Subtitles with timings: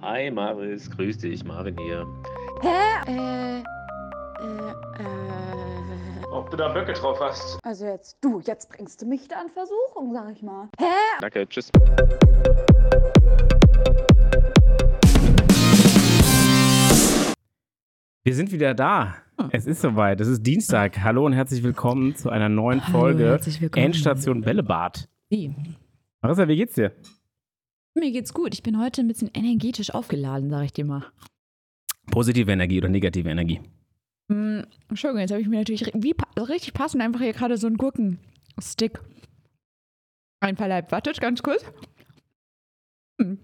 [0.00, 2.06] Hi Maris, grüß dich, Marvin hier.
[2.62, 3.10] Hä?
[3.10, 4.70] Äh, äh,
[5.02, 5.18] äh.
[6.32, 7.58] Ob du da Böcke drauf hast?
[7.64, 10.68] Also jetzt, du, jetzt bringst du mich da in Versuchung, sag ich mal.
[10.78, 10.84] Hä?
[11.20, 11.70] Danke, tschüss.
[18.24, 19.14] Wir sind wieder da.
[19.52, 20.20] Es ist soweit.
[20.20, 20.98] Es ist Dienstag.
[21.02, 23.86] Hallo und herzlich willkommen zu einer neuen Hallo, Folge herzlich willkommen.
[23.86, 25.08] Endstation Bällebad.
[25.28, 25.54] Wie?
[26.20, 26.92] Marissa, wie geht's dir?
[27.98, 28.54] Mir geht's gut.
[28.54, 31.06] Ich bin heute ein bisschen energetisch aufgeladen, sag ich dir mal.
[32.10, 33.60] Positive Energie oder negative Energie?
[34.30, 37.76] Hm, Entschuldigung, jetzt habe ich mir natürlich wie richtig passend einfach hier gerade so einen
[37.76, 39.00] Gurkenstick
[40.40, 40.92] einverleibt.
[40.92, 41.64] Wartet ganz kurz.
[43.20, 43.38] Hm.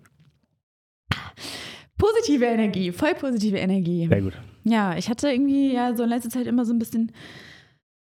[1.96, 4.06] Positive Energie, voll positive Energie.
[4.09, 4.34] Sehr gut.
[4.64, 7.12] Ja, ich hatte irgendwie ja so in letzter Zeit immer so ein bisschen,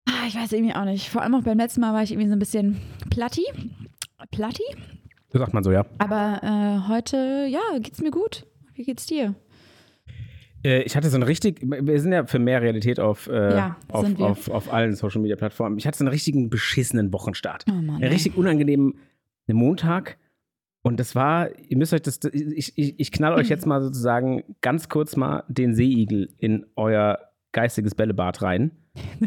[0.08, 1.10] ah, ich weiß irgendwie auch nicht.
[1.10, 3.46] Vor allem auch beim letzten Mal war ich irgendwie so ein bisschen platti.
[4.32, 4.64] Platti?
[5.36, 5.86] So sagt man so, ja.
[5.98, 8.46] Aber äh, heute, ja, geht's mir gut.
[8.74, 9.36] Wie geht's dir?
[10.64, 13.76] Äh, ich hatte so eine richtig, wir sind ja für mehr Realität auf, äh, Ja,
[13.90, 15.78] auf, auf, auf allen Social Media Plattformen.
[15.78, 17.66] Ich hatte so einen richtigen beschissenen Wochenstart.
[17.70, 18.02] Oh Mann.
[18.02, 18.98] Einen richtig unangenehmen
[19.48, 20.18] Montag.
[20.84, 24.56] Und das war, ihr müsst euch das, ich, ich, ich knall euch jetzt mal sozusagen
[24.62, 27.20] ganz kurz mal den Seeigel in euer
[27.52, 28.72] geistiges Bällebad rein.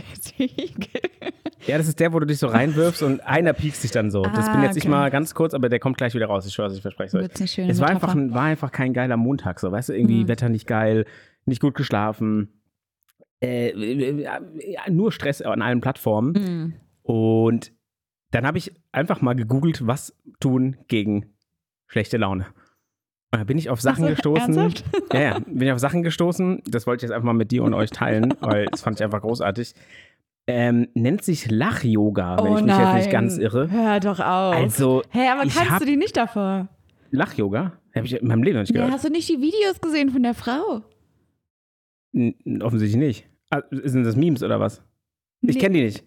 [1.68, 4.22] Ja, das ist der, wo du dich so reinwirfst und einer piekst dich dann so.
[4.22, 4.90] das Ah, bin jetzt nicht okay.
[4.90, 6.46] mal ganz kurz, aber der kommt gleich wieder raus.
[6.46, 7.58] Ich schwöre, ich verspreche es euch.
[7.68, 10.28] Es war einfach, ein, war einfach kein geiler Montag, so, weißt du, irgendwie Mhm.
[10.28, 11.04] Wetter nicht geil,
[11.44, 12.60] nicht gut geschlafen,
[13.40, 16.34] äh, äh, äh, nur Stress an allen Plattformen.
[16.34, 16.74] Hm.
[17.02, 17.72] Und
[18.32, 21.26] dann habe ich einfach mal gegoogelt, was tun gegen
[21.86, 22.46] schlechte Laune.
[23.30, 24.56] Und da bin ich auf Sachen Ach so, gestoßen.
[24.58, 24.84] ernsthaft?
[25.12, 26.62] Ja, ja, bin ich auf Sachen gestoßen.
[26.66, 29.04] Das wollte ich jetzt einfach mal mit dir und euch teilen, weil das fand ich
[29.04, 29.74] einfach großartig.
[30.50, 32.86] Ähm, nennt sich Lach-Yoga, wenn oh ich mich nein.
[32.96, 33.70] jetzt nicht ganz irre.
[33.70, 34.54] Hör doch auf.
[34.56, 36.68] Also, Hä, aber ich kannst du die nicht davor?
[37.10, 37.72] Lach-Yoga?
[37.94, 38.92] Habe ich in meinem Leben noch nicht Nee, gehört.
[38.94, 40.82] hast du nicht die Videos gesehen von der Frau?
[42.14, 43.26] N offensichtlich nicht.
[43.50, 44.82] Ah, sind das Memes oder was?
[45.42, 45.60] Ich Nee.
[45.60, 46.04] kenne die nicht.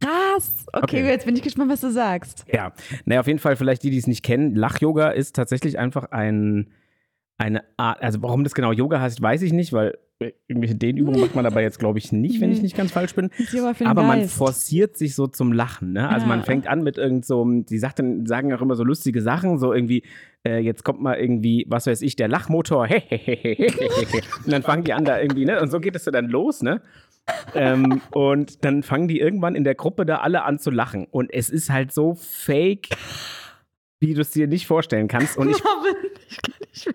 [0.00, 0.66] Krass.
[0.72, 1.06] Okay, Okay.
[1.08, 2.44] jetzt bin ich gespannt, was du sagst.
[2.52, 2.72] Ja,
[3.04, 4.54] naja, auf jeden Fall, vielleicht die, die es nicht kennen.
[4.54, 6.70] Lach-Yoga ist tatsächlich einfach ein,
[7.38, 11.34] eine Art, also warum das genau Yoga heißt, weiß ich nicht, weil irgendwelche Dehnübungen macht
[11.34, 13.30] man dabei jetzt, glaube ich, nicht, wenn ich nicht ganz falsch bin.
[13.50, 16.08] Den Aber man forciert sich so zum Lachen, ne?
[16.08, 16.28] Also Ja.
[16.28, 19.58] man fängt an mit irgend so, die sagt dann, sagen auch immer so lustige Sachen,
[19.58, 20.04] so irgendwie,
[20.46, 25.04] äh, jetzt kommt mal irgendwie, was weiß ich, der Lachmotor, und dann fangen die an
[25.04, 25.60] da irgendwie, ne?
[25.60, 26.80] Und so geht es dann los, ne?
[27.54, 31.06] ähm, und dann fangen die irgendwann in der Gruppe da alle an zu lachen.
[31.10, 32.88] Und es ist halt so fake,
[34.00, 35.36] wie du es dir nicht vorstellen kannst.
[35.38, 35.62] Und ich.
[35.64, 35.94] Marvin,
[36.74, 36.86] ich.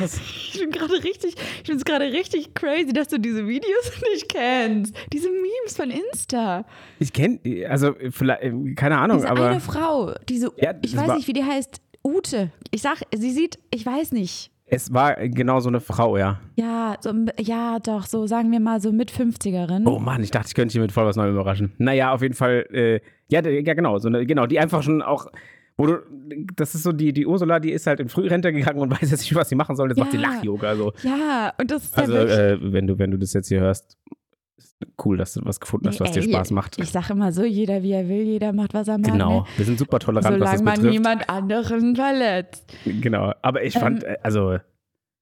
[0.00, 0.18] Was?
[0.52, 4.28] Ich bin gerade richtig, ich finde es gerade richtig crazy, dass du diese Videos nicht
[4.28, 4.94] kennst.
[5.12, 6.64] Diese Memes von Insta.
[6.98, 7.38] Ich kenne,
[7.68, 8.42] also vielleicht,
[8.76, 9.48] keine Ahnung, Diese aber.
[9.48, 12.52] eine Frau, diese, Ja, ich weiß war- nicht, wie die heißt, Ute.
[12.70, 14.52] Ich sag, sie sieht, ich weiß nicht.
[14.68, 16.40] Es war genau so eine Frau, ja.
[16.56, 19.86] Ja, so, ja, doch, so sagen wir mal so mit 50erin.
[19.86, 21.72] Oh Mann, ich dachte, ich könnte dich mit voll was Neuem überraschen.
[21.78, 25.26] Naja, auf jeden Fall, äh, ja, ja, genau, so eine, genau, die einfach schon auch,
[25.76, 25.98] wo du,
[26.56, 29.20] das ist so die, die Ursula, die ist halt in Frührente gegangen und weiß jetzt
[29.20, 29.88] nicht, was sie machen soll.
[29.90, 30.30] Jetzt macht sie Ja.
[30.30, 30.76] Lach-Yoga.
[30.76, 30.92] So.
[31.02, 33.96] Ja, und das ist Also, ja äh, wenn, du, wenn du das jetzt hier hörst,
[34.56, 36.78] ist cool, dass du was gefunden hast, was dir ey, Spaß macht.
[36.78, 39.10] Ich sag immer so, jeder wie er will, jeder macht, was er mag.
[39.12, 39.46] Genau, Ne?
[39.56, 40.92] wir sind super tolerant, was das Solange man betrifft.
[40.92, 42.72] niemand anderen verletzt.
[42.84, 44.58] Genau, aber ich fand, Ähm, äh, also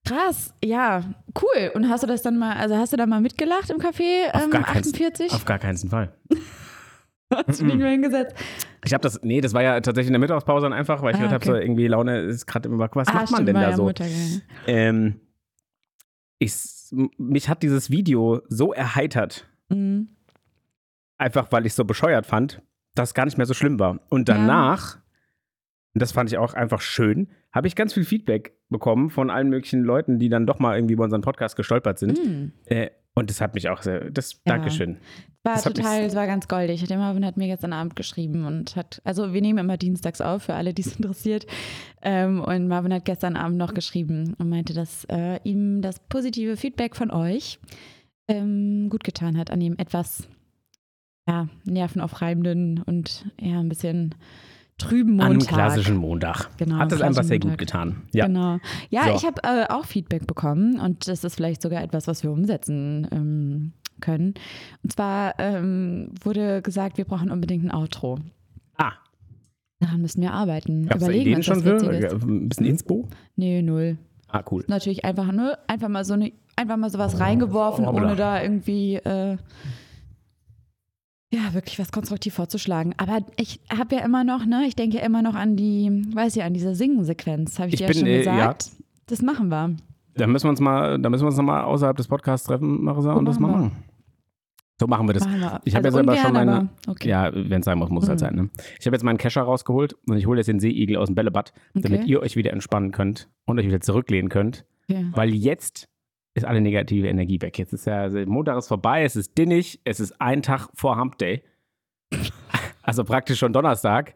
[0.07, 1.03] Krass, ja,
[1.41, 1.71] cool.
[1.73, 4.43] Und hast du das dann mal, also hast du da mal mitgelacht im Café Auf
[4.43, 5.31] ähm, gar keinen- 48?
[5.33, 6.13] auf gar keinen Fall.
[7.33, 8.35] hast du nicht mehr hingesetzt?
[8.85, 11.15] Ich habe das, nee, das war ja tatsächlich in der Mittagspause dann einfach, weil ich
[11.19, 11.59] Ah, gedacht habe, okay.
[11.59, 13.89] so irgendwie Laune ist gerade immer, was Ah, macht man denn da ja so?
[13.89, 14.05] Ja.
[14.67, 15.19] Ähm,
[16.39, 16.53] ich,
[17.17, 20.09] mich hat dieses Video so erheitert, Mhm.
[21.17, 22.61] einfach weil ich es so bescheuert fand,
[22.93, 23.99] dass es gar nicht mehr so schlimm war.
[24.09, 24.35] Und Ja.
[24.35, 24.97] danach,
[25.93, 29.49] und das fand ich auch einfach schön, habe ich ganz viel Feedback bekommen von allen
[29.49, 32.23] möglichen Leuten, die dann doch mal irgendwie über unseren Podcast gestolpert sind.
[32.23, 32.51] Mhm.
[32.65, 34.39] Äh, und das hat mich auch sehr, das, Ja.
[34.55, 34.97] Dankeschön.
[35.43, 36.83] War Das total, es war ganz goldig.
[36.83, 40.43] Der Marvin hat mir gestern Abend geschrieben und hat, also wir nehmen immer dienstags auf,
[40.43, 41.47] für alle, die es interessiert.
[42.01, 46.57] Ähm, und Marvin hat gestern Abend noch geschrieben und meinte, dass äh, ihm das positive
[46.57, 47.59] Feedback von euch
[48.27, 50.27] ähm, gut getan hat an ihm etwas
[51.27, 54.13] ja, nervenaufreibenden und eher ein bisschen
[54.77, 55.53] trüben An einem Montag.
[55.53, 56.49] klassischen Montag.
[56.57, 57.59] Genau, hat das einfach sehr gut Montag.
[57.59, 58.01] getan.
[58.13, 58.27] Ja.
[58.27, 58.57] Genau.
[58.89, 59.15] Ja, So.
[59.15, 63.07] ich habe äh, auch Feedback bekommen und das ist vielleicht sogar etwas, was wir umsetzen
[63.11, 64.33] ähm, können.
[64.83, 68.19] Und zwar ähm, wurde gesagt, wir brauchen unbedingt ein Outro.
[68.77, 68.91] Ah,
[69.79, 70.87] Daran müssen wir arbeiten.
[70.87, 71.79] gab es da Überlegen, Ideen schon für?
[71.81, 72.13] Witziges.
[72.23, 73.07] Ein bisschen Inspo?
[73.35, 73.97] Nee, null.
[74.27, 74.65] Ah, cool.
[74.67, 78.03] Natürlich einfach nur, einfach mal so eine, einfach mal sowas reingeworfen, Hoppla.
[78.03, 79.37] ohne da irgendwie, äh,
[81.35, 82.93] ja, wirklich was konstruktiv vorzuschlagen.
[82.97, 86.35] Aber ich habe ja immer noch, ne, ich denke ja immer noch an die, weiß
[86.35, 88.71] ja, an diese Singen-Sequenz, habe ich, Ich dir bin, ja schon äh, gesagt.
[89.07, 89.75] Das machen wir.
[90.15, 93.13] Da müssen wir uns mal, da müssen wir uns nochmal außerhalb des Podcasts treffen, Marisa,
[93.13, 93.71] So und das mal machen.
[94.79, 95.23] So machen wir das.
[95.25, 95.61] Machen wir.
[95.63, 96.69] Ich habe also ja selber schon ungern, meine.
[96.87, 97.09] Okay.
[97.09, 98.25] Ja, wenn es sein muss, muss es halt Mhm.
[98.25, 98.35] sein.
[98.35, 98.49] Ne?
[98.79, 101.53] Ich habe jetzt meinen Kescher rausgeholt und ich hole jetzt den Seeigel aus dem Bällebad,
[101.73, 102.09] damit Okay.
[102.11, 104.65] ihr euch wieder entspannen könnt und euch wieder zurücklehnen könnt.
[104.89, 105.05] okay.
[105.13, 105.87] Weil jetzt
[106.35, 107.57] ist alle negative Energie weg.
[107.57, 110.97] Jetzt ist ja, also Montag ist vorbei, es ist dinnig, es ist ein Tag vor
[110.99, 111.41] Hump Day.
[112.87, 114.13] Also praktisch schon Donnerstag.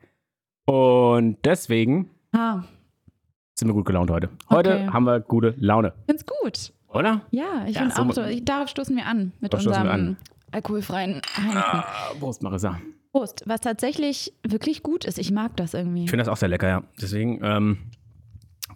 [0.67, 2.61] Und deswegen Ah,
[3.57, 4.29] sind wir gut gelaunt heute.
[4.51, 4.87] Heute Okay.
[4.89, 6.71] haben wir gute Laune, find's gut.
[6.89, 7.21] oder?
[7.31, 8.23] Ja, ich Ja, finde so auch so.
[8.25, 10.17] Ich, darauf stoßen wir an mit unserem an.
[10.51, 11.61] alkoholfreien Heineken.
[11.63, 12.79] Ah, Prost, Marisa.
[13.11, 13.41] Prost.
[13.47, 15.17] Was tatsächlich wirklich gut ist.
[15.17, 16.03] Ich mag das irgendwie.
[16.03, 16.83] Ich finde das auch sehr lecker, ja.
[17.01, 17.77] Deswegen, ähm,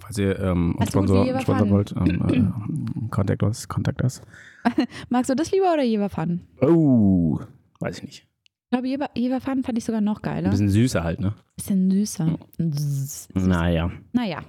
[0.03, 1.25] falls ihr ähm, uns Sponsor,
[1.69, 4.21] wollt, ähm, äh, contact us, contact us.
[5.09, 6.47] Magst du das lieber oder Jeverpfannen?
[6.61, 7.39] Oh,
[7.79, 8.27] weiß ich nicht.
[8.45, 10.49] Ich glaube, Jever, fand ich sogar noch Ein geiler.
[10.49, 11.33] bisschen süßer halt, ne?
[11.55, 12.37] Bisschen süßer.
[12.57, 13.29] Süß.
[13.35, 13.91] Naja.
[14.13, 14.43] Naja.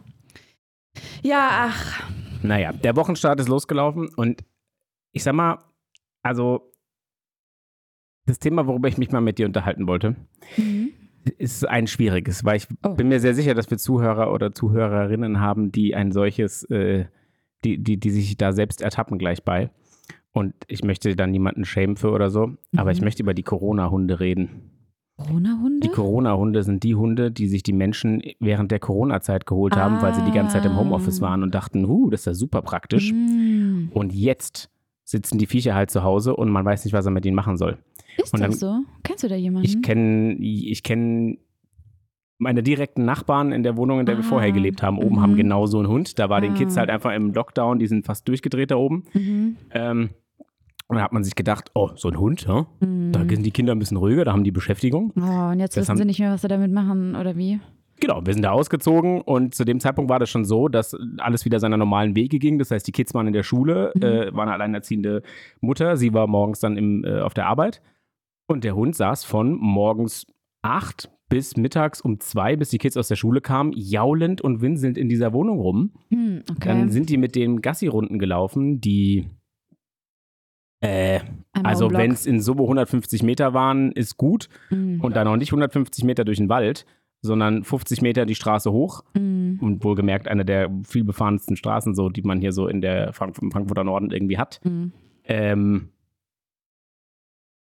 [1.23, 2.11] Ja, ach.
[2.43, 4.45] Naja, der Wochenstart ist losgelaufen und
[5.13, 5.59] ich sag mal,
[6.23, 6.73] also
[8.27, 10.17] das Thema, worüber ich mich mal mit dir unterhalten wollte,
[10.57, 10.91] Mhm.
[11.39, 12.91] Ist ein schwieriges, weil ich Oh.
[12.95, 17.07] bin mir sehr sicher, dass wir Zuhörer oder Zuhörerinnen haben, die ein solches, äh,
[17.65, 19.71] die, die, die sich da selbst ertappen gleich bei.
[20.33, 23.05] Und ich möchte da niemanden schämen für oder so, aber ich Mhm.
[23.05, 24.71] möchte über die Corona-Hunde reden.
[25.17, 25.81] Corona-Hunde?
[25.87, 30.13] Die Corona-Hunde sind die Hunde, die sich die Menschen während der Corona-Zeit geholt haben, weil
[30.13, 31.27] sie die ganze Zeit im Homeoffice Ah.
[31.27, 33.13] waren und dachten, uh, das ist ja super praktisch.
[33.13, 33.91] Mm.
[33.93, 34.71] Und jetzt
[35.05, 37.57] sitzen die Viecher halt zu Hause und man weiß nicht, was er mit ihnen machen
[37.57, 37.79] soll.
[38.17, 38.81] Ist Und das so?
[39.03, 39.67] Kennst du da jemanden?
[39.69, 41.39] Ich kenne ich kenn
[42.39, 45.21] meine direkten Nachbarn in der Wohnung, in der wir Ah, vorher gelebt haben, oben mhm.
[45.21, 46.19] haben genau so einen Hund.
[46.19, 46.57] Da war den Ah.
[46.57, 49.05] Kids halt einfach im Lockdown, die sind fast durchgedreht da oben.
[49.15, 49.57] Mhm.
[49.71, 50.11] Ähm,
[50.89, 52.67] und da hat man sich gedacht, oh, so ein Hund, ja?
[52.81, 53.13] Mhm.
[53.13, 55.13] da sind die Kinder ein bisschen ruhiger, da haben die Beschäftigung.
[55.17, 55.21] Oh,
[55.51, 57.61] und jetzt Das wissen haben- sie nicht mehr, was sie damit machen, oder wie?
[58.07, 61.45] Genau, wir sind da ausgezogen und zu dem Zeitpunkt war das schon so, dass alles
[61.47, 62.59] wieder seiner normalen Wege ging.
[62.59, 64.03] Das heißt, die Kids waren in der Schule, Mhm.
[64.03, 65.23] äh, waren eine alleinerziehende
[65.61, 67.81] Mutter, sie war morgens dann im, äh, auf der Arbeit
[68.47, 70.27] und der Hund saß von morgens
[70.63, 74.99] acht bis mittags um zwei, bis die Kids aus der Schule kamen, jaulend und winselnd
[74.99, 75.93] in dieser Wohnung rum.
[76.11, 76.69] Hm, okay.
[76.69, 79.31] Dann sind die mit den Gassi-Runden gelaufen, die
[80.81, 81.21] äh,
[81.63, 84.51] also wenn es in Summe 150 Meter waren, ist gut.
[84.69, 85.01] Mhm.
[85.01, 86.85] Und dann noch nicht 150 Meter durch den Wald,
[87.25, 89.03] sondern 50 Meter die Straße hoch.
[89.15, 89.59] Mhm.
[89.61, 93.39] Und wohlgemerkt eine der viel befahrensten Straßen, so, die man hier so in der Frank
[93.41, 94.61] im Frankfurter Norden irgendwie hat.
[94.65, 94.93] Mhm.
[95.25, 95.89] Ähm,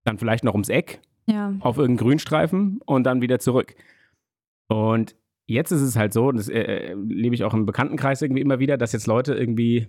[0.05, 1.55] dann vielleicht noch ums Eck Ja.
[1.61, 3.75] auf irgendeinen Grünstreifen und dann wieder zurück.
[4.69, 5.15] Und
[5.47, 8.59] jetzt ist es halt so, und das äh, lebe ich auch im Bekanntenkreis irgendwie immer
[8.59, 9.87] wieder, dass jetzt Leute irgendwie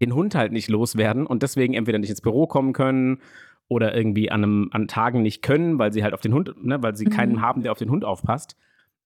[0.00, 3.20] den Hund halt nicht loswerden und deswegen entweder nicht ins Büro kommen können
[3.68, 6.82] oder irgendwie an, einem, an Tagen nicht können, weil sie halt auf den Hund, ne,
[6.82, 7.10] weil sie Mhm.
[7.10, 8.56] keinen haben, der auf den Hund aufpasst.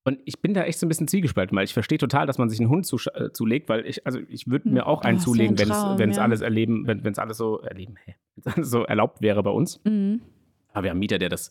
[0.04, 2.48] Und ich bin da echt so ein bisschen zwiegespalten, weil ich verstehe total, dass man
[2.48, 5.18] sich einen Hund zu, äh, zulegt, weil ich, also ich würde mir auch Oh, einen
[5.18, 6.22] wär zulegen, ein wenn es Traum, wenn es ja.
[6.22, 8.14] alles erleben, wenn es alles so erleben, hä?
[8.36, 9.80] wenn's alles so erlaubt wäre bei uns.
[9.84, 10.20] Mhm.
[10.72, 11.50] Aber wir haben einen Mieter, der das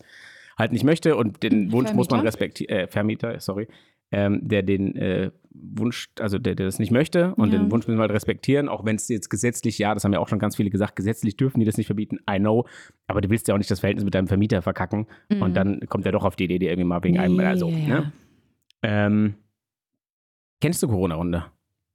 [0.58, 2.28] halt nicht möchte und den Wunsch muss man Vermieter?
[2.28, 3.68] respektieren, äh, Vermieter, sorry,
[4.12, 7.60] ähm, der den äh, Wunsch, also der, der das nicht möchte und Ja.
[7.60, 10.20] den Wunsch müssen wir halt respektieren, auch wenn es jetzt gesetzlich, ja, das haben ja
[10.20, 12.66] auch schon ganz viele gesagt, gesetzlich dürfen die das nicht verbieten, I know,
[13.08, 15.42] aber du willst ja auch nicht das Verhältnis mit deinem Vermieter verkacken Mhm.
[15.42, 17.70] und dann kommt er doch auf die Idee, dir irgendwie mal wegen einem, Nee, also,
[17.70, 17.88] ja, ja.
[17.88, 18.12] ne?
[18.84, 19.36] Ähm,
[20.62, 21.46] kennst du Corona-Runde?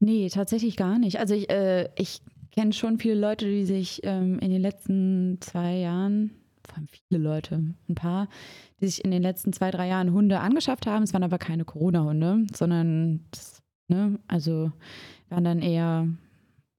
[0.01, 1.19] Nee, tatsächlich gar nicht.
[1.19, 2.21] Also ich, äh, ich
[2.53, 6.31] kenne schon viele Leute, die sich ähm, in den letzten zwei Jahren,
[6.67, 8.29] vor allem viele Leute, ein paar,
[8.81, 11.03] die sich in den letzten zwei, drei Jahren Hunde angeschafft haben.
[11.05, 14.73] Es waren aber keine Corona-Hunde, sondern das, ne, also
[15.29, 16.09] waren dann eher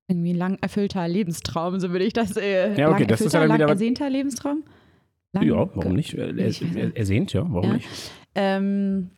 [0.07, 3.33] irgendwie ein lang erfüllter Lebenstraum, so würde ich das äh, Ja, okay, lang das ist
[3.33, 4.63] ja dann lang wieder ersehnter Lebenstraum?
[5.33, 6.13] Lang ja, warum nicht?
[6.13, 7.73] Er, er, ersehnt, ja, warum Ja.
[7.75, 7.87] nicht?
[8.35, 9.09] Ähm,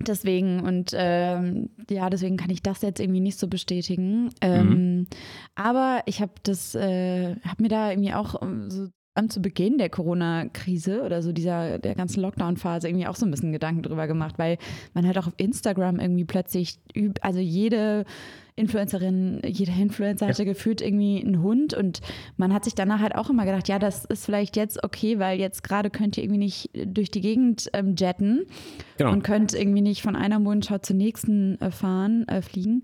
[0.00, 4.30] deswegen und ähm, ja, deswegen kann ich das jetzt irgendwie nicht so bestätigen.
[4.40, 5.06] Ähm,
[5.54, 8.88] Aber ich habe das, äh, habe mir da irgendwie auch ähm, so
[9.28, 13.52] zu Beginn der Corona-Krise oder so dieser der ganzen Lockdown-Phase irgendwie auch so ein bisschen
[13.52, 14.58] Gedanken drüber gemacht, weil
[14.92, 16.78] man halt auch auf Instagram irgendwie plötzlich,
[17.20, 18.04] also jede
[18.56, 22.00] Influencerin, jeder Influencer hatte gefühlt irgendwie einen Hund und
[22.36, 25.40] man hat sich danach halt auch immer gedacht, ja, das ist vielleicht jetzt okay, weil
[25.40, 28.44] jetzt gerade könnt ihr irgendwie nicht durch die Gegend ähm, jetten
[28.96, 29.10] Genau.
[29.10, 32.82] und könnt irgendwie nicht von einer Mondschau zur nächsten äh, fahren, äh, fliegen.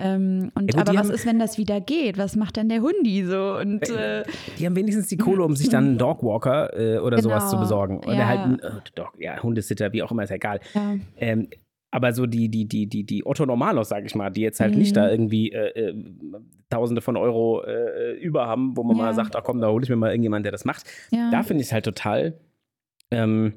[0.00, 2.18] Ähm, und Ja, aber was haben- ist, wenn das wieder geht?
[2.18, 3.56] Was macht denn der Hundi so?
[3.56, 4.24] Und äh,
[4.58, 7.58] Die haben wenigstens die Kohle, um sich dann einen Dogwalker äh, oder sowas Genau, zu
[7.60, 7.98] besorgen.
[7.98, 8.26] Oder ja.
[8.26, 10.58] halt ein äh, Dog, ja, Hundesitter, wie auch immer, ist ja egal.
[10.74, 10.96] ja.
[11.18, 11.48] Ähm,
[11.94, 14.72] aber so die, die, die, die, die Otto Normalos, sag ich mal, die jetzt halt
[14.72, 14.78] Mhm.
[14.80, 15.94] nicht da irgendwie äh, äh,
[16.68, 19.02] Tausende von Euro äh, über haben, wo man Ja.
[19.04, 20.84] mal sagt, ach komm, da hole ich mir mal irgendjemanden, der das macht.
[21.12, 21.30] ja.
[21.30, 22.34] Da finde ich es halt total
[23.12, 23.54] Ähm,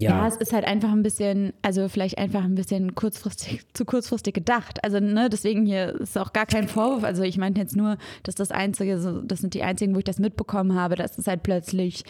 [0.00, 0.10] Ja.
[0.22, 4.34] ja, es ist halt einfach ein bisschen, also vielleicht einfach ein bisschen kurzfristig, zu kurzfristig
[4.34, 4.82] gedacht.
[4.82, 7.04] Also, ne, deswegen hier ist auch gar kein Vorwurf.
[7.04, 10.04] Also, ich meinte jetzt nur, dass das Einzige, so, das sind die einzigen, wo ich
[10.04, 12.04] das mitbekommen habe, dass es halt plötzlich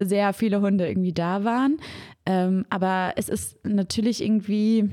[0.00, 1.76] sehr viele Hunde irgendwie da waren.
[2.26, 4.90] Ähm, aber es ist natürlich irgendwie,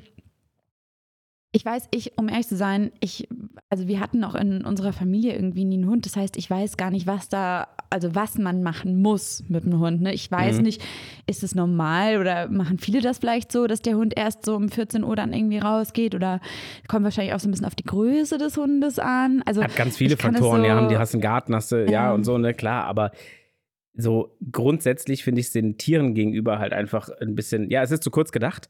[1.54, 3.28] ich weiß, ich, um ehrlich zu sein, ich,
[3.70, 6.06] also wir hatten auch in unserer Familie irgendwie nie einen Hund.
[6.06, 9.80] Das heißt, ich weiß gar nicht, was da, also was man machen muss mit einem
[9.80, 10.02] Hund.
[10.02, 10.14] Ne?
[10.14, 10.64] Ich weiß Mhm.
[10.64, 10.84] nicht,
[11.26, 14.70] ist es normal oder machen viele das vielleicht so, dass der Hund erst so um
[14.70, 16.42] 14 Uhr dann irgendwie rausgeht oder
[16.88, 19.42] kommt wahrscheinlich auch so ein bisschen auf die Größe des Hundes an.
[19.46, 20.62] Also hat ganz viele Faktoren.
[20.62, 22.14] so- ja, haben die hast einen Garten, hast du, ja, Ja.
[22.14, 23.12] und so, ne, klar, aber
[23.98, 28.04] so grundsätzlich finde ich es den Tieren gegenüber halt einfach ein bisschen, ja, es ist
[28.04, 28.70] zu kurz gedacht.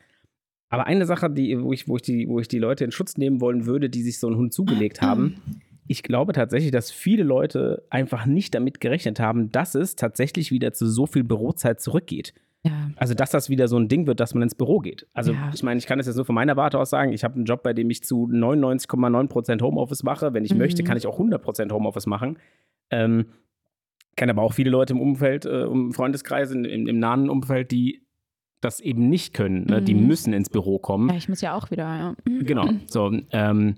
[0.70, 3.18] Aber eine Sache, die, wo, ich, wo, ich die, wo ich die Leute in Schutz
[3.18, 5.36] nehmen wollen würde, die sich so einen Hund zugelegt haben,
[5.88, 10.74] ich glaube tatsächlich, dass viele Leute einfach nicht damit gerechnet haben, dass es tatsächlich wieder
[10.74, 12.34] zu so viel Bürozeit zurückgeht.
[12.64, 12.92] ja.
[12.98, 15.08] Also, dass das wieder so ein Ding wird, dass man ins Büro geht.
[15.14, 15.52] Also, Ja.
[15.54, 17.14] ich meine, ich kann das jetzt nur von meiner Warte aus sagen.
[17.14, 20.34] Ich habe einen Job, bei dem ich zu 99,9% Homeoffice mache.
[20.34, 20.58] Wenn ich Mhm.
[20.60, 22.38] möchte, kann ich auch 100% Homeoffice machen.
[22.90, 23.28] Ähm,
[24.18, 27.72] kenne aber auch viele Leute im Umfeld, äh, im Freundeskreis, in, im, im nahen Umfeld,
[27.72, 28.04] die
[28.60, 29.66] das eben nicht können.
[29.66, 29.82] Ne?
[29.82, 30.08] Die Mhm.
[30.08, 31.10] müssen ins Büro kommen.
[31.10, 32.16] ja, ich muss ja auch wieder, ja.
[32.26, 32.68] Genau.
[32.88, 33.76] So, ähm,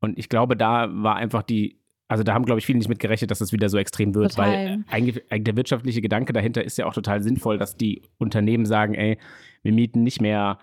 [0.00, 2.98] und ich glaube, da war einfach die, also da haben, glaube ich, viele nicht mit
[2.98, 4.50] gerechnet, dass es wieder so extrem wird, Total.
[4.52, 8.64] weil eigentlich, eigentlich der wirtschaftliche Gedanke dahinter ist ja auch total sinnvoll, dass die Unternehmen
[8.66, 9.18] sagen, ey,
[9.62, 10.58] wir mieten nicht mehr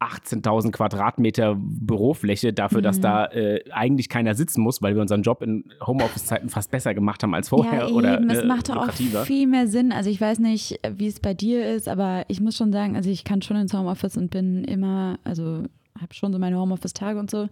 [0.00, 3.02] 18.000 Quadratmeter Bürofläche dafür, dass Mhm.
[3.02, 7.22] da äh, eigentlich keiner sitzen muss, weil wir unseren Job in Homeoffice-Zeiten fast besser gemacht
[7.22, 9.92] haben als vorher ja, oder eben, es äh, macht auch viel mehr Sinn.
[9.92, 13.08] Also ich weiß nicht, wie es bei dir ist, aber ich muss schon sagen, also
[13.10, 15.64] ich kann schon ins Homeoffice und bin immer, also
[16.00, 17.48] habe schon so meine Homeoffice-Tage und so.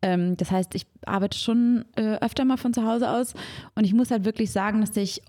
[0.00, 3.34] Ähm, das heißt, ich arbeite schon äh, öfter mal von zu Hause aus
[3.74, 5.20] und ich muss halt wirklich sagen, dass ich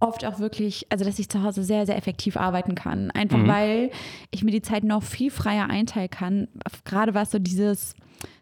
[0.00, 3.10] oft auch wirklich, also dass ich zu Hause sehr, sehr effektiv arbeiten kann.
[3.10, 3.48] Einfach Mhm.
[3.48, 3.90] weil
[4.30, 6.48] ich mir die Zeit noch viel freier einteilen kann.
[6.84, 7.94] Gerade was so dieses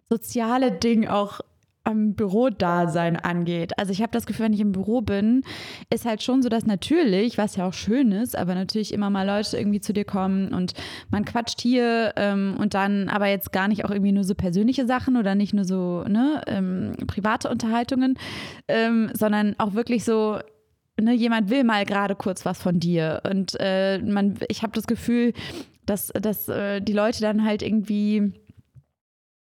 [0.08, 1.40] soziale Ding auch
[1.84, 3.78] am Bürodasein angeht.
[3.78, 5.42] Also ich habe das Gefühl, wenn ich im Büro bin,
[5.88, 9.26] ist halt schon so, dass natürlich, was ja auch schön ist, aber natürlich immer mal
[9.26, 10.74] Leute irgendwie zu dir kommen und
[11.10, 14.86] man quatscht hier ähm, und dann aber jetzt gar nicht auch irgendwie nur so persönliche
[14.86, 18.18] Sachen oder nicht nur so ne, ähm, private Unterhaltungen,
[18.68, 20.40] ähm, sondern auch wirklich so
[21.00, 24.88] Ne, jemand will mal gerade kurz was von dir und äh, man, ich habe das
[24.88, 25.32] Gefühl,
[25.86, 28.32] dass, dass äh, die Leute dann halt irgendwie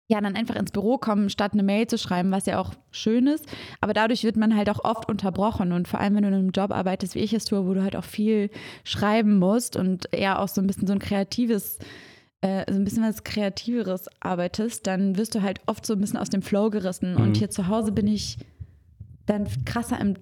[0.10, 3.28] ja dann einfach ins Büro kommen, statt eine Mail zu schreiben, was ja auch schön
[3.28, 3.46] ist.
[3.82, 5.72] Aber dadurch wird man halt auch oft unterbrochen.
[5.72, 7.84] Und vor allem, wenn du in einem Job arbeitest, wie ich es tue, wo du
[7.84, 8.50] halt auch viel
[8.84, 11.80] schreiben musst und eher auch so ein bisschen so ein kreatives,
[12.42, 16.20] äh, so ein bisschen was Kreativeres arbeitest, dann wirst du halt oft so ein bisschen
[16.20, 17.16] aus dem Flow gerissen.
[17.16, 17.22] Mhm.
[17.22, 18.38] Und hier zu Hause bin ich
[19.26, 20.16] dann krasser im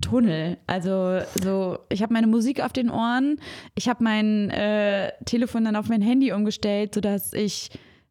[0.00, 0.58] Tunnel.
[0.66, 3.40] Also so, ich habe meine Musik auf den Ohren,
[3.74, 7.70] ich habe mein äh, Telefon dann auf mein Handy umgestellt, sodass ich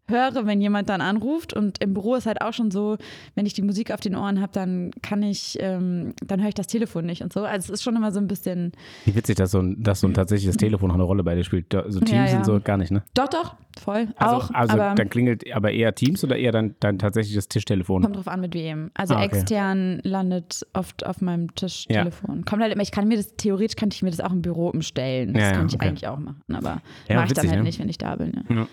[0.10, 1.54] höre, wenn jemand dann anruft.
[1.54, 2.98] Und im Büro ist halt auch schon so,
[3.36, 6.56] wenn ich die Musik auf den Ohren habe, dann kann ich, ähm, dann höre ich
[6.56, 7.42] das Telefon nicht und so.
[7.44, 8.72] Also es ist schon immer so ein bisschen.
[9.06, 11.44] Wie witzig, dass so ein, dass so ein tatsächliches Telefon auch eine Rolle bei dir
[11.44, 11.68] spielt.
[11.88, 12.38] So Teams Ja, ja.
[12.38, 13.04] und so gar nicht, ne?
[13.14, 14.08] Doch, doch, voll.
[14.18, 14.52] Also, auch.
[14.54, 18.02] also dann klingelt aber eher Teams oder eher dann dein tatsächliches Tischtelefon?
[18.04, 18.92] kommt drauf an, mit wem.
[18.94, 19.26] Also Ah, okay.
[19.38, 22.46] extern landet oft auf meinem Tisch Telefon.
[22.46, 24.70] Kommt halt immer, ich kann mir das, theoretisch könnte ich mir das auch im Büro
[24.70, 25.34] umstellen.
[25.34, 25.88] Das Ja, ja, kann ich okay.
[25.88, 26.42] eigentlich auch machen.
[26.52, 27.64] Aber Ja, mache ich dann halt ne?
[27.64, 28.44] nicht, wenn ich da bin.
[28.50, 28.68] Ja.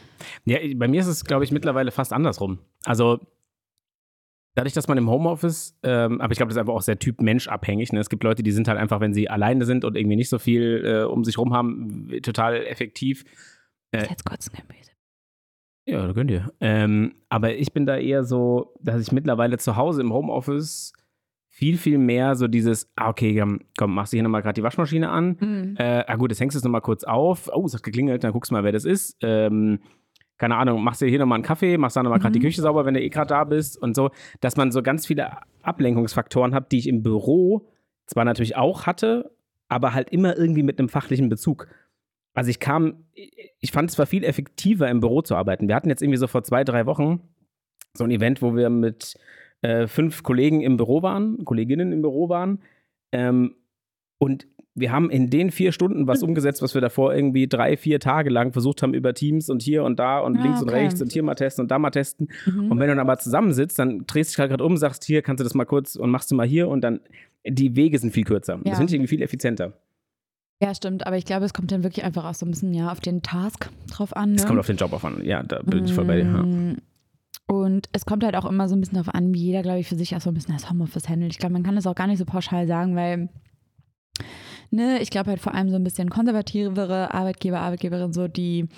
[0.47, 2.59] Ja, bei mir ist es, glaube ich, mittlerweile fast andersrum.
[2.85, 3.21] Also
[4.55, 7.49] dadurch, dass man im Homeoffice, ähm, aber ich glaube, das ist einfach auch sehr Typ-Mensch
[7.49, 7.93] abhängig.
[7.93, 8.01] Ne?
[8.01, 10.39] Es gibt Leute, die sind halt einfach, wenn sie alleine sind und irgendwie nicht so
[10.39, 13.25] viel äh, um sich rum haben, total effektiv.
[13.93, 14.91] Äh, Jetzt kurz ein Gemüse.
[15.89, 16.53] Ja, da könnt ihr.
[16.61, 20.93] Ähm, aber ich bin da eher so, dass ich mittlerweile zu Hause im Homeoffice
[21.49, 24.63] viel, viel mehr so dieses, ah, okay, komm, komm machst du hier nochmal gerade die
[24.63, 25.37] Waschmaschine an.
[25.41, 25.77] Mhm.
[25.79, 27.49] Äh, ah gut, jetzt hängst du es nochmal kurz auf.
[27.53, 29.17] Oh, es hat geklingelt, dann guckst du mal, wer das ist.
[29.23, 29.81] Ähm,
[30.39, 32.41] keine Ahnung, machst dir hier nochmal einen Kaffee, machst dann nochmal gerade Mhm.
[32.41, 35.07] die Küche sauber, wenn du eh gerade da bist und so, dass man so ganz
[35.07, 35.31] viele
[35.63, 37.69] Ablenkungsfaktoren hat, die ich im Büro
[38.07, 39.33] zwar natürlich auch hatte,
[39.69, 41.69] aber halt immer irgendwie mit einem fachlichen Bezug.
[42.35, 45.69] Also ich kam, ich fand es zwar viel effektiver im Büro zu arbeiten.
[45.69, 47.21] Wir hatten jetzt irgendwie so vor zwei, drei Wochen
[47.95, 49.15] so ein Event, wo wir mit
[49.63, 52.61] äh, fünf Kollegen im Büro waren, Kolleginnen im Büro waren.
[53.11, 53.55] Ähm,
[54.19, 57.99] und wir haben in den vier Stunden was umgesetzt, was wir davor irgendwie drei, vier
[57.99, 60.85] Tage lang versucht haben über Teams und hier und da und Ah, links und okay.
[60.85, 62.29] rechts und hier mal testen und da mal testen.
[62.47, 62.71] Mhm.
[62.71, 65.23] Und wenn du dann aber zusammensitzt, dann drehst du dich halt gerade um, sagst, hier
[65.23, 67.01] kannst du das mal kurz und machst du mal hier und dann,
[67.47, 68.55] die Wege sind viel kürzer.
[68.57, 68.63] Ja.
[68.71, 69.73] Das finde ich irgendwie viel effizienter.
[70.63, 72.91] Ja, stimmt, aber ich glaube, es kommt dann wirklich einfach auch so ein bisschen ja
[72.91, 74.31] auf den Task drauf an.
[74.31, 74.37] Ne?
[74.37, 75.23] Es kommt auf den Job auf an.
[75.25, 76.25] Ja, da bin ich voll bei dir.
[76.25, 76.43] Ja.
[76.43, 76.77] Mm,
[77.47, 79.89] Und es kommt halt auch immer so ein bisschen darauf an, wie jeder, glaube ich,
[79.89, 81.33] für sich auch so ein bisschen das Homeoffice handelt.
[81.33, 83.29] Ich glaube, man kann das auch gar nicht so pauschal sagen, weil
[84.71, 88.69] ne, ich glaube halt vor allem so ein bisschen konservativere Arbeitgeber, Arbeitgeberinnen, so die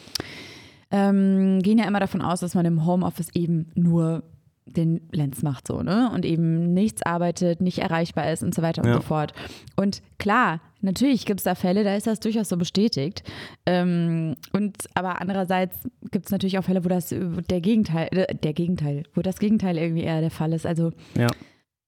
[0.91, 4.23] ähm, gehen ja immer davon aus, dass man im Homeoffice eben nur
[4.65, 6.11] den Lenz macht so, ne?
[6.15, 8.95] Und eben nichts arbeitet, nicht erreichbar ist und so weiter und Ja.
[8.97, 9.33] so fort.
[9.77, 13.23] Und klar, natürlich gibt es da Fälle, da ist das durchaus so bestätigt.
[13.65, 15.77] Ähm, und aber andererseits
[16.11, 19.79] gibt es natürlich auch Fälle, wo das der Gegenteil, äh, der Gegenteil, wo das Gegenteil
[19.79, 20.67] irgendwie eher der Fall ist.
[20.67, 21.29] Also Ja.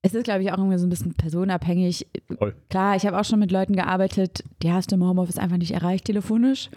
[0.02, 2.06] Es ist, glaube ich, auch irgendwie so ein bisschen personabhängig.
[2.38, 2.54] Voll.
[2.70, 5.72] Klar, ich habe auch schon mit Leuten gearbeitet, die hast du im Homeoffice einfach nicht
[5.72, 6.70] erreicht telefonisch.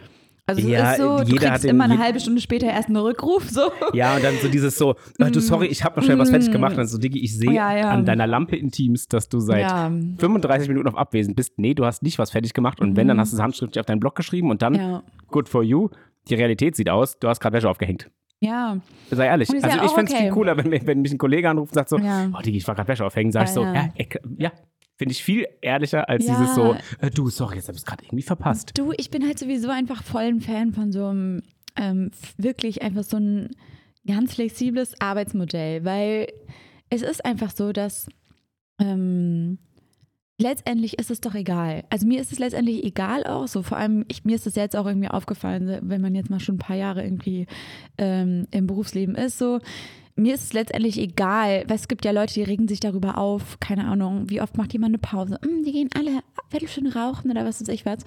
[0.46, 2.88] Also es Ja, ist so, du jeder hat kriegst immer eine halbe Stunde später erst
[2.90, 3.50] einen Rückruf.
[3.50, 3.72] So.
[3.94, 6.52] Ja, und dann so dieses so, äh, du, sorry, ich habe noch schnell was fertig
[6.52, 6.72] gemacht.
[6.72, 7.54] Und dann so, Diggi, ich sehe Mm.
[7.54, 7.90] Ja, ja.
[7.92, 9.90] an deiner Lampe in Teams, dass du seit Ja.
[10.18, 11.54] 35 Minuten auf Abwesen bist.
[11.58, 12.82] Nee, du hast nicht was fertig gemacht.
[12.82, 15.00] Und wenn, dann hast du es handschriftlich auf deinen Blog geschrieben und dann, Mhm.
[15.30, 15.88] Good for you,
[16.28, 18.10] die Realität sieht aus, du hast gerade Wäsche aufgehängt.
[18.44, 18.78] Ja,
[19.12, 19.50] Sei ehrlich.
[19.54, 20.24] Also ja ich fände es okay.
[20.26, 22.30] viel cooler, wenn, mich- wenn mich ein Kollege anruft und sagt so, Ja.
[22.38, 23.90] oh Digi, ich war gerade Wäsche aufhängen, sag ich so, ja.
[24.38, 24.52] ja.
[24.96, 26.36] Finde ich viel ehrlicher als Ja.
[26.40, 28.72] dieses so, äh, du, sorry, jetzt habe ich es gerade irgendwie verpasst.
[28.78, 31.42] du, ich bin halt sowieso einfach voll ein Fan von so einem
[31.76, 33.50] ähm, wirklich einfach so ein
[34.06, 36.28] ganz flexibles Arbeitsmodell, weil
[36.90, 38.08] es ist einfach so, dass
[38.80, 39.58] ähm,
[40.44, 41.84] letztendlich ist es doch egal.
[41.90, 44.76] Also mir ist es letztendlich egal auch, so vor allem, ich, mir ist es jetzt
[44.76, 47.48] auch irgendwie aufgefallen, wenn man jetzt mal schon ein paar Jahre irgendwie
[47.98, 49.60] ähm, im Berufsleben ist, so
[50.16, 53.60] mir ist es letztendlich egal, weil es gibt ja Leute, die regen sich darüber auf,
[53.60, 55.40] keine Ahnung, wie oft macht jemand eine Pause?
[55.44, 56.20] Hm, die gehen alle
[56.50, 58.00] Viertelstunde rauchen oder was weiß ich was.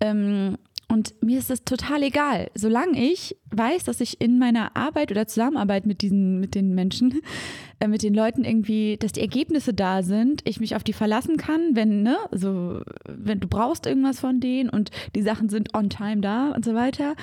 [0.00, 0.56] Ähm,
[0.90, 5.28] und mir ist es total egal, solange ich weiß, dass ich in meiner Arbeit oder
[5.28, 7.22] Zusammenarbeit mit diesen, mit den Menschen,
[7.78, 11.36] äh, mit den Leuten irgendwie, dass die Ergebnisse da sind, ich mich auf die verlassen
[11.36, 15.90] kann, wenn, ne, so, wenn du brauchst irgendwas von denen und die Sachen sind on
[15.90, 17.14] time da und so weiter,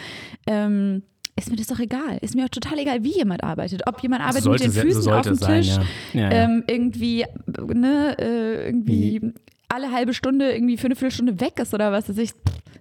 [0.47, 1.03] ähm,
[1.35, 2.17] ist mir das doch egal.
[2.21, 3.83] Ist mir auch total egal, wie jemand arbeitet.
[3.85, 5.83] Ob jemand arbeitet mit den Füßen auf dem sein, Tisch, ja.
[6.13, 6.31] Ja, ja.
[6.31, 7.25] ähm, irgendwie,
[7.73, 9.33] ne, äh, irgendwie
[9.69, 12.31] alle halbe Stunde irgendwie für eine Viertelstunde weg ist oder was weiß ich.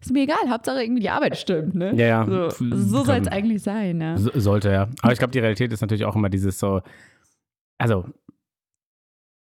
[0.01, 1.93] Ist mir egal, Hauptsache irgendwie die Arbeit stimmt, ne?
[1.97, 2.51] Ja, ja.
[2.51, 4.17] So, so soll es eigentlich sein, ja.
[4.17, 4.89] So- Sollte, ja.
[5.03, 6.81] Aber ich glaube, die Realität ist natürlich auch immer dieses so,
[7.79, 8.05] also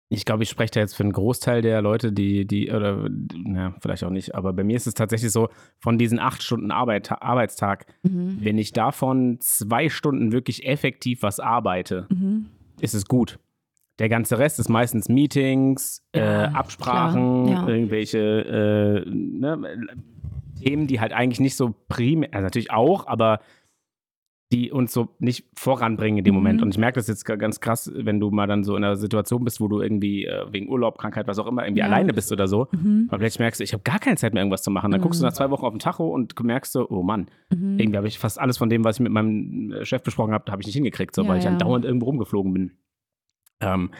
[0.09, 3.73] ich glaube, ich spreche da jetzt für einen Großteil der Leute, die, die, oder, na,
[3.82, 7.12] vielleicht auch nicht, aber bei mir ist es tatsächlich so, von diesen acht Stunden Arbeit,
[7.12, 8.38] Arbeitstag, Mhm.
[8.41, 12.45] wenn ich davon zwei Stunden wirklich effektiv was arbeite, Mhm.
[12.79, 13.39] ist es gut.
[13.99, 17.73] Der ganze Rest ist meistens Meetings, Ja, äh, Absprachen, klar, ja.
[17.73, 19.88] irgendwelche äh, ne,
[20.62, 23.39] Themen, die halt eigentlich nicht so primär, also natürlich auch, aber
[24.51, 26.39] die uns so nicht voranbringen in dem Mhm.
[26.39, 26.62] Moment.
[26.62, 28.95] Und ich merke das jetzt ga- ganz krass, wenn du mal dann so in einer
[28.95, 31.88] Situation bist, wo du irgendwie äh, wegen Urlaub, Krankheit, was auch immer, irgendwie Ja.
[31.88, 32.67] alleine bist oder so.
[32.71, 33.08] Mhm.
[33.10, 34.91] Aber vielleicht merkst du, ich habe gar keine Zeit mehr, irgendwas zu machen.
[34.91, 35.29] Dann guckst du Mhm.
[35.29, 37.79] nach zwei Wochen auf den Tacho und merkst so, oh Mann, Mhm.
[37.79, 40.51] irgendwie habe ich fast alles von dem, was ich mit meinem äh, Chef besprochen habe,
[40.51, 41.49] habe ich nicht hingekriegt, so, Ja, weil ich ja.
[41.51, 42.71] andauernd irgendwo rumgeflogen bin.
[43.65, 43.91] Ähm,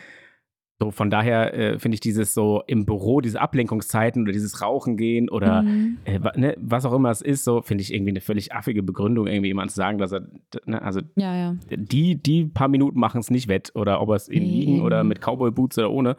[0.82, 4.98] so von daher äh, finde ich dieses so im Büro, diese Ablenkungszeiten oder dieses Rauchen
[4.98, 5.98] gehen oder Mhm.
[6.04, 9.28] äh, ne, was auch immer es ist, so finde ich irgendwie eine völlig affige Begründung,
[9.28, 10.28] irgendwie jemand zu sagen, dass er,
[10.66, 11.56] ne, also Ja, ja.
[11.70, 14.82] die, die paar Minuten machen es nicht wett oder ob er es eben Nee, liegen
[14.82, 16.18] oder mit Cowboy Boots oder ohne.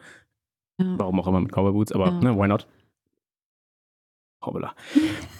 [0.81, 0.95] Ja.
[0.97, 2.65] Warum auch immer mit Cowboy Boots, aber ne, why not?
[4.45, 4.73] Hoppala.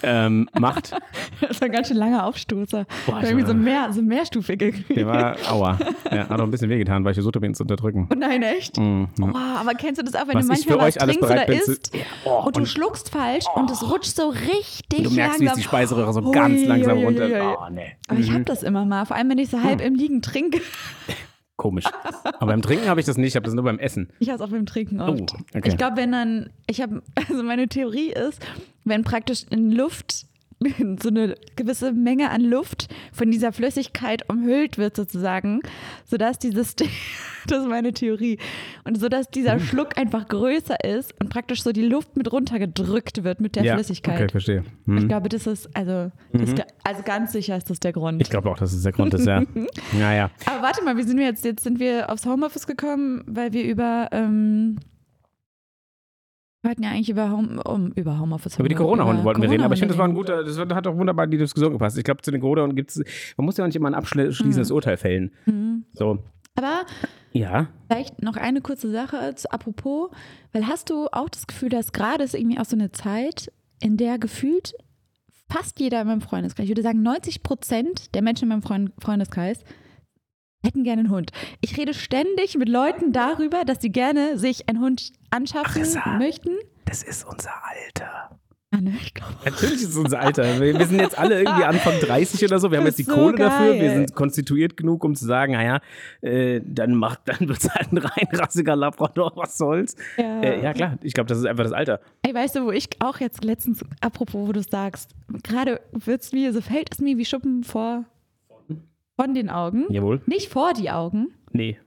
[0.04, 0.94] ähm, macht.
[1.42, 2.86] Das war ein ganz schön langer Aufstoßer.
[3.06, 4.72] Boah, irgendwie so, mehr, so mehrstufige.
[4.90, 5.78] Der war, aua.
[6.12, 8.08] Ja, hat auch ein bisschen wehgetan, weil ich versucht habe, ihn zu unterdrücken.
[8.12, 8.78] Oh nein, echt?
[8.78, 9.26] Mhm, ja.
[9.34, 11.92] Oh, aber kennst du das auch, wenn Was du manchmal was trinkst oder isst
[12.26, 15.50] Oh, und du und- schluckst falsch und es rutscht so richtig Du merkst, wie es
[15.50, 15.56] langsam.
[15.58, 17.58] die Speiseröhre so ganz langsam runter.
[17.60, 17.96] Oh, nee.
[18.08, 18.34] Aber ich Mhm.
[18.36, 20.62] habe das immer mal, vor allem wenn ich so halb im Liegen trinke.
[21.58, 21.86] Komisch.
[22.24, 24.10] Aber beim Trinken habe ich das nicht, ich habe das nur beim Essen.
[24.20, 25.34] Ich habe es auch beim Trinken Oh, oft.
[25.56, 25.70] okay.
[25.70, 28.46] Ich glaube, wenn dann, ich habe, also meine Theorie ist,
[28.84, 30.26] wenn praktisch in Luft
[31.02, 35.60] so eine gewisse Menge an Luft von dieser Flüssigkeit umhüllt wird sozusagen,
[36.06, 36.76] sodass dieses,
[37.48, 38.38] das ist meine Theorie,
[38.84, 39.32] und sodass Mhm.
[39.36, 43.64] dieser Schluck einfach größer ist und praktisch so die Luft mit runtergedrückt wird mit der
[43.64, 44.16] ja, Flüssigkeit.
[44.22, 44.64] Okay, verstehe.
[44.86, 44.98] Mhm.
[45.00, 46.56] Ich glaube, das ist, also, Mhm.
[46.84, 48.22] also ganz sicher ist das der Grund.
[48.22, 49.44] Ich glaube auch, dass es der Grund ist, ja.
[49.94, 50.32] Naja.
[50.46, 51.44] Aber warte mal, wie sind wir jetzt?
[51.46, 54.78] Jetzt sind wir aufs Homeoffice gekommen, weil wir über, ähm,
[56.66, 59.64] wir wollten ja eigentlich über, Home, um, über Homeoffice Über die Corona-Hunde wollten wir reden,
[59.64, 61.96] aber ich finde, das war ein guter, das hat auch wunderbar in die Diskussion gepasst.
[61.96, 63.04] Ich glaube, zu den Corona-Hunden gibt es,
[63.38, 65.32] man muss ja auch nicht immer ein abschließendes Urteil fällen.
[65.46, 65.86] Mhm.
[65.94, 66.24] So,
[66.56, 66.86] Aber
[67.34, 67.68] ja.
[67.88, 70.10] vielleicht noch eine kurze Sache als apropos,
[70.54, 73.98] weil hast du auch das Gefühl, dass gerade ist irgendwie auch so eine Zeit, in
[73.98, 74.74] der gefühlt
[75.48, 78.92] fast jeder in meinem Freundeskreis, ich würde sagen 90 Prozent der Menschen in meinem Freund
[79.00, 79.64] Freundeskreis
[80.66, 81.32] hätten gerne einen Hund.
[81.62, 86.18] Ich rede ständig mit Leuten darüber, dass sie gerne sich einen Hund anschaffen Ach, Issa.
[86.18, 86.52] möchten.
[86.86, 88.40] Das ist unser Alter.
[88.72, 88.94] Ah, ne.
[89.46, 90.60] Natürlich ist es unser Alter.
[90.60, 92.72] Wir, wir sind jetzt alle irgendwie Anfang 30 oder so.
[92.72, 93.74] Wir haben jetzt die so Kohle dafür.
[93.74, 93.96] Wir geil.
[93.96, 95.80] sind konstituiert genug, um zu sagen, naja,
[96.22, 99.96] äh, dann macht, dann wird es halt ein reinrassiger Labrador, was soll's.
[100.18, 100.42] Ja.
[100.42, 100.98] Äh, ja, klar.
[101.04, 102.02] Ich glaube, das ist einfach das Alter.
[102.24, 105.12] Ey, weißt du, wo ich auch jetzt letztens, apropos, wo du sagst,
[105.44, 108.04] gerade wird's mir, so fällt es mir wie Schuppen vor
[109.16, 109.86] von den Augen.
[109.90, 110.22] Jawohl.
[110.26, 111.30] Nicht vor die Augen.
[111.52, 111.78] Nee,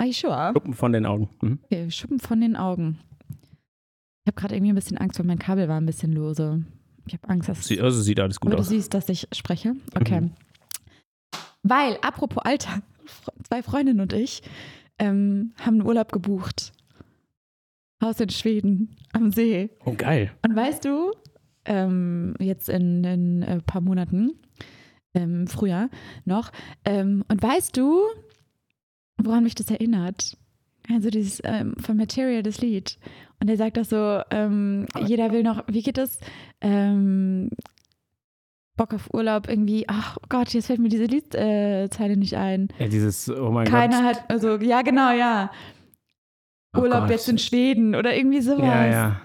[0.00, 0.52] Are you sure?
[0.54, 1.28] Schuppen von den Augen.
[1.42, 1.58] Mhm.
[1.64, 2.98] Okay, Schuppen von den Augen.
[4.24, 6.64] Ich habe gerade irgendwie ein bisschen Angst, weil mein Kabel war ein bisschen lose.
[7.06, 8.68] Ich habe Angst, dass Sie, also sieht alles gut Aber du aus.
[8.70, 9.74] siehst, dass ich spreche?
[9.94, 10.22] Okay.
[10.22, 10.30] Mhm.
[11.62, 12.80] Weil, apropos Alter,
[13.46, 14.42] zwei Freundinnen und ich
[14.98, 16.72] ähm, haben einen Urlaub gebucht.
[18.02, 19.68] Haus in Schweden, am See.
[19.84, 20.30] Oh, geil.
[20.42, 21.12] Und weißt du,
[21.66, 24.32] ähm, jetzt in ein äh, paar Monaten,
[25.12, 25.90] ähm, früher
[26.24, 26.52] noch,
[26.86, 28.00] ähm, und weißt du,
[29.26, 30.36] woran mich das erinnert?
[30.92, 32.98] Also dieses ähm, von Material, das Lied.
[33.40, 36.18] Und er sagt doch so, ähm, jeder will noch, wie geht das?
[36.60, 37.50] Ähm,
[38.76, 42.68] Bock auf Urlaub irgendwie, ach Gott, jetzt fällt mir diese Liedzeile äh, nicht ein.
[42.78, 44.16] Ja, dieses, oh mein Keiner Gott.
[44.16, 45.50] hat, also ja genau, ja.
[46.74, 47.10] Oh Urlaub Gott.
[47.10, 48.64] jetzt in Schweden oder irgendwie sowas.
[48.64, 49.20] Ja, ja.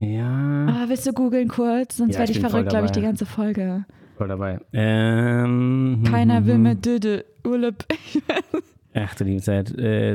[0.00, 1.96] Ja, Ah, willst du googeln kurz?
[1.96, 3.84] Sonst Ja, werde ich verrückt, glaube ich, die ganze Folge.
[4.16, 4.60] voll dabei.
[4.72, 6.62] Ähm, Keiner will mhm.
[6.62, 7.84] mit Döde Urlaub.
[9.00, 9.76] Ach du liebe Zeit.
[9.78, 10.14] Äh,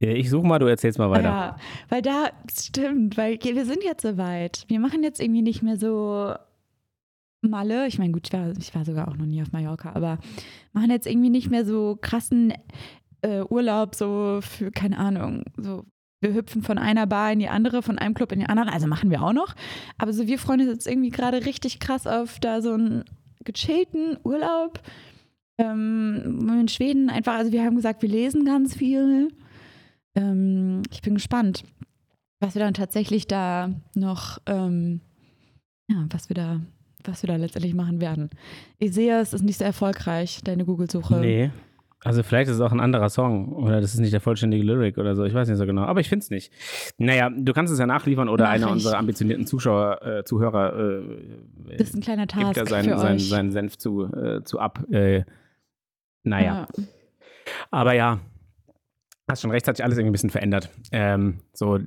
[0.00, 1.28] ich suche mal, du erzählst mal weiter.
[1.28, 1.56] Ja,
[1.88, 4.64] weil da stimmt, weil wir sind jetzt so weit.
[4.68, 6.34] Wir machen jetzt irgendwie nicht mehr so
[7.42, 7.86] Malle.
[7.86, 10.18] Ich meine, gut, ich war, ich war sogar auch noch nie auf Mallorca, aber
[10.72, 12.52] machen jetzt irgendwie nicht mehr so krassen
[13.22, 15.84] äh, Urlaub, so für, keine Ahnung, so.
[16.22, 18.70] Wir hüpfen von einer Bar in die andere, von einem Club in die andere.
[18.74, 19.54] Also machen wir auch noch.
[19.96, 23.04] Aber so wir freuen uns jetzt irgendwie gerade richtig krass auf da so einen
[23.42, 24.80] gechillten Urlaub.
[25.60, 29.28] Ähm, in Schweden einfach, also wir haben gesagt, wir lesen ganz viel.
[30.14, 31.64] Ähm, ich bin gespannt,
[32.40, 35.00] was wir dann tatsächlich da noch, ähm,
[35.88, 36.60] ja, was wir da,
[37.04, 38.30] was wir da letztendlich machen werden.
[38.78, 41.18] Ich sehe, es ist nicht so erfolgreich, deine Google-Suche.
[41.20, 41.50] Nee.
[42.02, 44.96] Also vielleicht ist es auch ein anderer Song oder das ist nicht der vollständige Lyric
[44.96, 45.24] oder so.
[45.24, 45.82] Ich weiß nicht so genau.
[45.82, 46.50] Aber ich finde es nicht.
[46.96, 48.72] Naja, du kannst es ja nachliefern oder Mach einer ich.
[48.72, 52.98] unserer ambitionierten Zuschauer, äh, Zuhörer äh, Das ist ein kleiner gibt Task da seinen, für
[52.98, 53.28] seinen, euch.
[53.28, 54.82] seinen Senf zu, äh, zu ab.
[54.90, 55.24] Äh,
[56.22, 56.68] naja.
[56.76, 56.84] Ja.
[57.70, 58.20] Aber ja,
[59.28, 60.70] hast schon recht, hat sich alles irgendwie ein bisschen verändert.
[60.92, 61.78] Ähm, so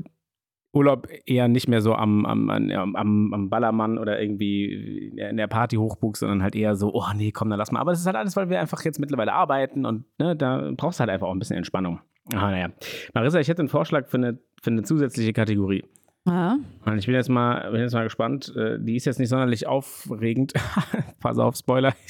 [0.74, 2.96] Urlaub eher nicht mehr so am, am, am,
[3.34, 7.52] am, Ballermann oder irgendwie in der Party hochbuchst, sondern halt eher so, oh nee, komm,
[7.52, 7.80] dann lass mal.
[7.80, 11.00] Aber das ist halt alles, weil wir einfach jetzt mittlerweile arbeiten und ne, da brauchst
[11.00, 12.00] du halt einfach auch ein bisschen Entspannung.
[12.34, 12.70] Ah, naja.
[13.14, 15.84] Marissa, ich hätte einen Vorschlag für eine, für eine zusätzliche Kategorie.
[16.26, 16.58] Ja.
[16.86, 18.54] Und ich bin jetzt mal, bin jetzt mal gespannt.
[18.56, 20.54] Äh, Die ist jetzt nicht sonderlich aufregend.
[21.20, 21.94] Pass auf, Spoiler.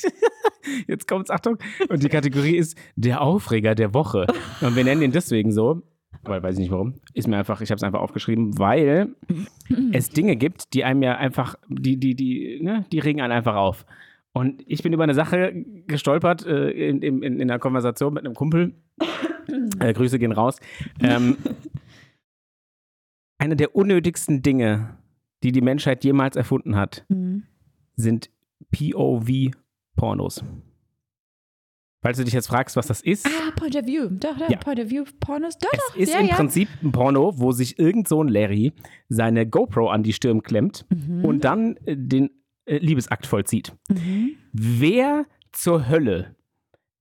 [0.87, 1.57] Jetzt kommt's, Achtung.
[1.89, 4.27] Und die Kategorie ist der Aufreger der Woche.
[4.61, 5.81] Und wir nennen ihn deswegen so,
[6.23, 6.95] weil weiß ich nicht warum.
[7.13, 9.15] Ist mir einfach, ich habe es einfach aufgeschrieben, weil
[9.91, 13.55] es Dinge gibt, die einem ja einfach, die, die, die, ne, die regen einen einfach
[13.55, 13.85] auf.
[14.35, 15.53] Und ich bin über eine Sache
[15.87, 18.73] gestolpert äh, in, in, in einer Konversation mit einem Kumpel.
[19.79, 20.57] Äh, Grüße gehen raus.
[21.01, 21.37] Ähm,
[23.37, 24.97] eine der unnötigsten Dinge,
[25.43, 27.43] die die Menschheit jemals erfunden hat, Mhm.
[27.95, 28.29] sind
[29.95, 30.43] POV-Pornos.
[32.01, 34.09] Falls du dich jetzt fragst, was das ist, Ah, Point of View.
[34.09, 34.57] Doch, doch, Ja.
[34.57, 35.57] Point of View Pornos.
[35.57, 35.95] Doch, es doch.
[35.95, 36.35] ist ja, im ja.
[36.35, 38.73] Prinzip ein Porno, wo sich irgend so ein Larry
[39.07, 41.23] seine GoPro an die Stirn klemmt Mhm.
[41.23, 42.29] und dann äh, den
[42.65, 43.73] äh, Liebesakt vollzieht.
[43.89, 44.35] Mhm.
[44.51, 46.35] Wer zur Hölle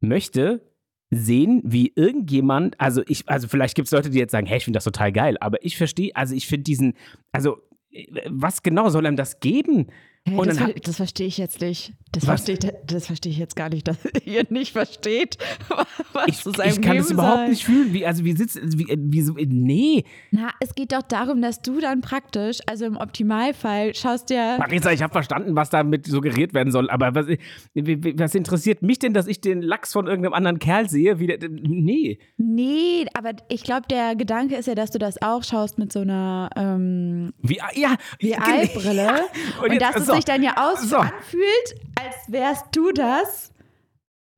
[0.00, 0.62] möchte
[1.10, 4.64] sehen, wie irgendjemand, also ich, also vielleicht gibt es Leute, die jetzt sagen, hey, ich
[4.64, 6.94] finde das total geil, aber ich verstehe, also ich finde diesen,
[7.32, 7.58] also
[7.90, 9.88] äh, was genau soll einem das geben?
[10.24, 11.94] Hey, das, ver das verstehe ich jetzt nicht.
[12.12, 15.38] Das verstehe, das verstehe ich jetzt gar nicht, dass ihr nicht versteht,
[16.12, 17.92] was Ich, es einem ich kann das geben überhaupt nicht fühlen.
[17.92, 20.04] Wie, also wie sitzt, wie, wie so, nee.
[20.30, 24.56] Na, es geht doch darum, dass du dann praktisch, also im Optimalfall, schaust dir.
[24.58, 27.26] Marisa, ich habe verstanden, was damit suggeriert werden soll, aber was,
[27.74, 31.18] was interessiert mich denn, dass ich den Lachs von irgendeinem anderen Kerl sehe?
[31.18, 32.18] Wie der, nee.
[32.36, 36.00] Nee, aber ich glaube, der Gedanke ist ja, dass du das auch schaust mit so
[36.00, 39.08] einer ähm, Wie, ja, VR-Brille.
[39.62, 40.16] Und Und, jetzt- dass es so.
[40.16, 40.96] sich dann ja aus So.
[40.96, 43.50] anfühlt, als wärst du das,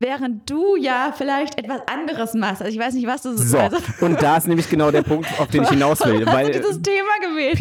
[0.01, 2.61] während du ja vielleicht etwas anderes machst.
[2.63, 5.27] Also ich weiß nicht, was du So, also, und da ist nämlich genau der Punkt,
[5.41, 6.25] auf den ich hinaus will.
[6.27, 7.59] hast Weil du dieses Thema gewählt.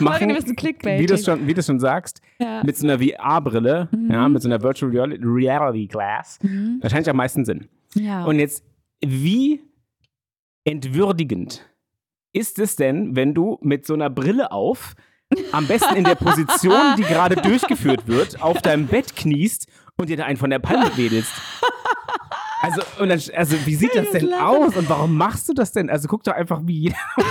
[0.00, 1.02] Machen, ein bisschen Clickbaiting.
[1.02, 2.62] wie du, schon, wie du schon sagst, Ja.
[2.64, 4.10] mit so einer VR-Brille, Mhm.
[4.10, 6.38] ja, mit so einer Virtual Reali- Reality Glass,
[6.80, 7.68] wahrscheinlich am meisten Sinn.
[7.94, 8.24] Ja.
[8.24, 8.62] Und jetzt,
[9.04, 9.62] wie
[10.64, 11.66] entwürdigend
[12.32, 14.94] ist es denn, wenn du mit so einer Brille auf,
[15.52, 20.16] am besten in der Position, die gerade durchgeführt wird, auf deinem Bett kniest und dir
[20.16, 21.32] da einen von der Palme wedelst?
[22.62, 25.90] Also, dann, also wie sieht das denn aus und warum machst du das denn?
[25.90, 26.96] Also guck doch einfach wie jeder.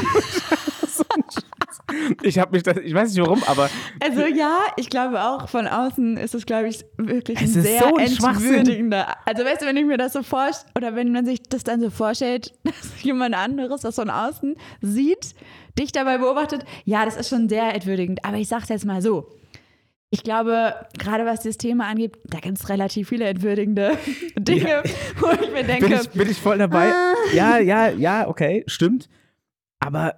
[2.23, 3.69] Ich habe mich das, ich weiß nicht warum, aber
[4.03, 7.67] Also ja, ich glaube auch, von außen ist es, glaube ich, wirklich Es ein ist
[7.67, 9.15] sehr so ein entwürdigender.
[9.25, 11.81] Also weißt du, wenn ich mir das so vorstelle, oder wenn man sich das dann
[11.81, 15.35] so vorstellt, dass jemand anderes das von außen sieht,
[15.77, 18.23] dich dabei beobachtet, ja, das ist schon sehr entwürdigend.
[18.25, 19.27] Aber ich sag's jetzt mal so.
[20.11, 23.97] Ich glaube, gerade was das Thema angeht, da gibt es relativ viele entwürdigende
[24.37, 24.83] Dinge,
[25.17, 26.91] wo ich mir denke, bin ich, bin ich voll dabei.
[27.33, 29.09] Ja, ja, ja, okay, stimmt.
[29.79, 30.13] Aber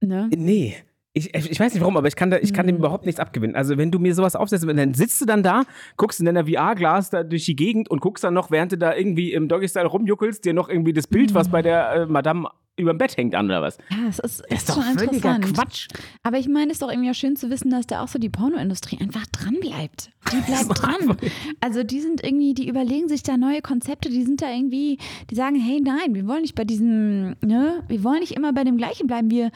[0.00, 0.30] ne?
[0.34, 0.76] nee.
[1.12, 2.80] Ich, ich weiß nicht warum, aber ich kann, da, ich kann dem Mhm.
[2.82, 3.56] überhaupt nichts abgewinnen.
[3.56, 5.64] Also, wenn du mir sowas aufsetzt, dann sitzt du dann da,
[5.96, 8.94] guckst in deiner VR-Glas da durch die Gegend und guckst dann noch, während du da
[8.94, 12.48] irgendwie im Doggy-Style rumjuckelst, dir noch irgendwie das Bild, was bei der äh, Madame
[12.80, 13.78] über dem Bett hängt, an oder was?
[13.90, 15.54] Ja, es ist, Das ist, schon völliger interessant.
[15.54, 15.88] Quatsch.
[16.22, 18.18] Aber ich meine, es ist doch irgendwie auch schön zu wissen, dass da auch so
[18.18, 20.10] die Pornoindustrie einfach dran bleibt.
[20.32, 21.16] Die bleibt dran.
[21.60, 24.98] Also die sind irgendwie, die überlegen sich da neue Konzepte, die sind da irgendwie,
[25.30, 28.64] die sagen, hey nein, wir wollen nicht bei diesem, ne, wir wollen nicht immer bei
[28.64, 29.30] dem gleichen bleiben.
[29.30, 29.50] Wir,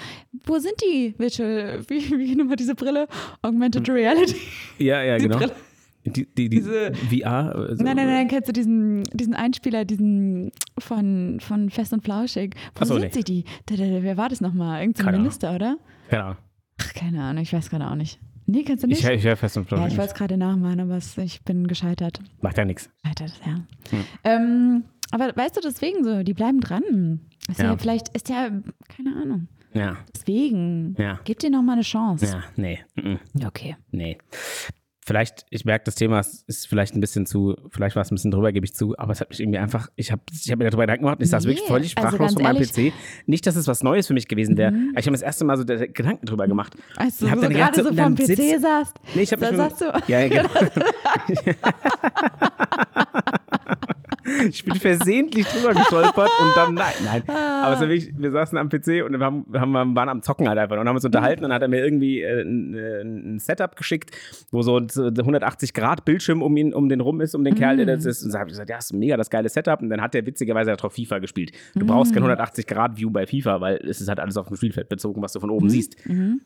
[0.44, 3.08] wo sind die Virtual, wie, wie nochmal diese Brille?
[3.42, 4.36] Augmented Reality.
[4.78, 5.38] Ja, ja, Die genau.
[5.38, 5.54] Brille.
[6.04, 7.54] Die, die, die Diese- VR.
[7.54, 12.54] also- Nein, nein, nein, kennst du diesen, diesen Einspieler, diesen von, von Fest und Flauschig?
[12.74, 13.10] Wo so, sind nee.
[13.12, 13.44] sie die?
[13.66, 14.80] Da, da, da, wer war das nochmal?
[14.80, 15.22] Irgendein Keine Ahnung.
[15.22, 15.76] Minister, oder?
[16.10, 16.36] Keine Ahnung.
[16.80, 18.20] Ach, keine Ahnung, ich weiß gerade auch nicht.
[18.46, 19.02] Nee, kennst du nicht?
[19.02, 19.98] Ich, ich höre fest und Ja, ich flauschig.
[19.98, 22.20] wollte es gerade nachmachen, aber ich bin gescheitert.
[22.42, 22.90] Macht ja nichts.
[23.02, 23.54] Gescheitert, ja.
[23.90, 24.04] Hm.
[24.24, 27.20] Ähm, aber weißt du, deswegen so, die bleiben dran.
[27.48, 27.66] Ist ja.
[27.66, 27.76] Ja.
[27.78, 28.50] vielleicht, ist ja,
[28.88, 29.48] keine Ahnung.
[29.72, 32.26] Ja, Deswegen, ja, gib dir noch mal eine Chance.
[32.26, 32.78] ja, nee.
[32.94, 33.18] mhm.
[33.44, 33.76] Okay.
[33.90, 34.18] Nee.
[35.06, 38.30] Vielleicht, ich merke, das Thema ist, vielleicht ein bisschen zu, vielleicht war es ein bisschen
[38.30, 40.64] drüber, gebe ich zu, aber es hat mich irgendwie einfach, ich habe ich hab mir
[40.64, 42.94] darüber Gedanken gemacht, ich saß Nee, wirklich völlig also sprachlos ganz vor meinem PC.
[43.26, 44.88] Nicht, dass es was Neues für mich gewesen wäre, Mhm.
[44.92, 46.74] aber ich habe mir das erste Mal so Gedanken drüber gemacht.
[46.96, 49.80] Als du so gerade so, so vom PC sitzt- saßt, Nee, ich habe da sagst
[49.82, 50.48] du, Ja, ja, genau.
[54.48, 57.22] ich bin versehentlich drüber gestolpert und dann, nein, nein.
[57.28, 60.22] Aber es war wirklich, wir saßen am PC und wir, haben, wir haben, waren am
[60.22, 62.74] Zocken halt einfach und haben uns unterhalten und dann hat er mir irgendwie äh, ein,
[62.74, 64.16] äh, ein Setup geschickt,
[64.50, 67.76] wo so ein 180 Grad Bildschirm um ihn, um den rum ist, um den Kerl,
[67.76, 68.22] der das ist.
[68.22, 69.80] Und da habe ich gesagt, ja, das ist mega das geile Setup.
[69.82, 71.52] Und dann hat der witzigerweise drauf FIFA gespielt.
[71.74, 74.56] Du brauchst kein 180 Grad View bei FIFA, weil es ist halt alles auf dem
[74.56, 75.96] Spielfeld bezogen, was du von oben siehst.
[76.06, 76.40] Mhm.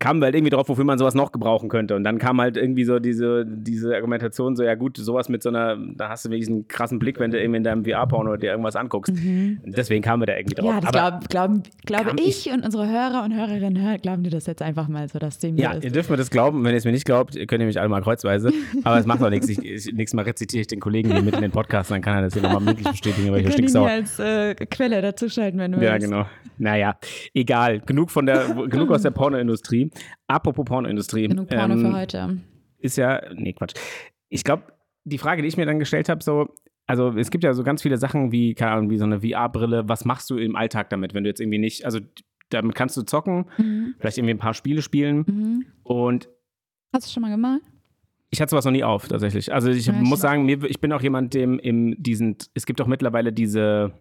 [0.00, 1.94] Kam halt irgendwie drauf, wofür man sowas noch gebrauchen könnte.
[1.94, 5.50] Und dann kam halt irgendwie so diese, diese Argumentation, so, ja gut, sowas mit so
[5.50, 8.50] einer, da hast du wirklich einen krassen Blick, wenn du irgendwie in deinem VR-Porno dir
[8.50, 9.12] irgendwas anguckst.
[9.14, 10.70] Deswegen kamen wir da irgendwie drauf.
[10.70, 10.74] Mhm.
[10.74, 11.50] Ja, das glaub, glaub,
[11.84, 15.06] glaube Kam ich und unsere Hörer und Hörerinnen hör, glauben dir das jetzt einfach mal
[15.08, 15.94] so, dass dem ja, so ihr ist.
[15.94, 16.64] dürft mir das glauben.
[16.64, 18.50] Wenn ihr es mir nicht glaubt, könnt ihr mich alle mal kreuzweise.
[18.84, 19.48] Aber es macht doch nichts.
[19.50, 22.16] Ich, ich, nächstes Mal rezitiere ich den Kollegen hier mit in den Podcast, dann kann
[22.16, 25.78] er das hier nochmal mündlich bestätigen, weil ich hier als äh, Quelle dazuschalten, wenn du
[25.84, 26.06] Ja, willst.
[26.06, 26.24] genau.
[26.56, 26.96] Naja,
[27.34, 27.80] egal.
[27.80, 29.89] Genug von der, genug aus der Pornoindustrie.
[30.26, 31.28] Apropos Pornoindustrie.
[31.28, 32.38] Genug Porno ähm, für heute.
[32.78, 33.74] Ist ja, nee, Quatsch.
[34.28, 34.64] Ich glaube,
[35.04, 36.48] die Frage, die ich mir dann gestellt habe, so,
[36.86, 39.88] also es gibt ja so ganz viele Sachen wie, keine Ahnung, wie so eine VR-Brille.
[39.88, 42.00] Was machst du im Alltag damit, wenn du jetzt irgendwie nicht, also
[42.50, 43.94] damit kannst du zocken, Mhm.
[43.98, 45.64] vielleicht irgendwie ein paar Spiele spielen Mhm.
[45.82, 46.28] und
[46.92, 47.60] Hast du schon mal gemacht?
[48.30, 49.52] ich hatte sowas noch nie auf, tatsächlich.
[49.52, 50.16] Also ich Ja, ich muss schon.
[50.18, 53.92] sagen, mir, ich bin auch jemand, dem im diesen, es gibt auch mittlerweile diese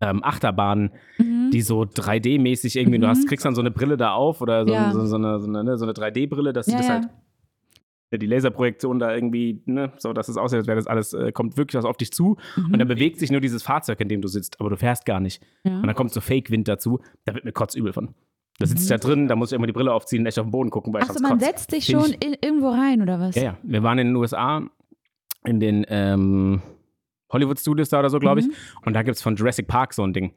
[0.00, 1.50] ähm, Achterbahnen, Mhm.
[1.52, 3.10] die so 3D-mäßig irgendwie, du Mhm.
[3.10, 4.92] hast, kriegst dann so eine Brille da auf oder so, Ja.
[4.92, 6.92] so, so eine, so eine, ne, so eine 3D-Brille, dass du ja, das ja.
[6.94, 7.08] halt
[8.10, 11.58] die Laserprojektion da irgendwie, ne, so dass es aussieht, als wäre das alles, äh, kommt
[11.58, 12.72] wirklich was auf dich zu Mhm.
[12.72, 15.20] und dann bewegt sich nur dieses Fahrzeug, in dem du sitzt, aber du fährst gar
[15.20, 15.42] nicht.
[15.64, 18.14] Und dann kommt so Fake-Wind dazu, da wird mir kotzübel von.
[18.60, 18.92] Da sitze ich Mhm.
[18.94, 20.92] da drin, da muss ich immer die Brille aufziehen und echt auf den Boden gucken,
[20.94, 21.44] weil ich Achso, man kotze.
[21.46, 23.34] setzt sich Find schon ich- in, irgendwo rein, oder was?
[23.36, 23.58] Ja, ja.
[23.62, 24.62] Wir waren in den USA,
[25.44, 26.62] in den ähm,
[27.32, 28.46] Hollywood Studios da oder so, glaube ich.
[28.48, 28.52] Mhm.
[28.84, 30.32] Und da gibt es von Jurassic Park so ein Ding.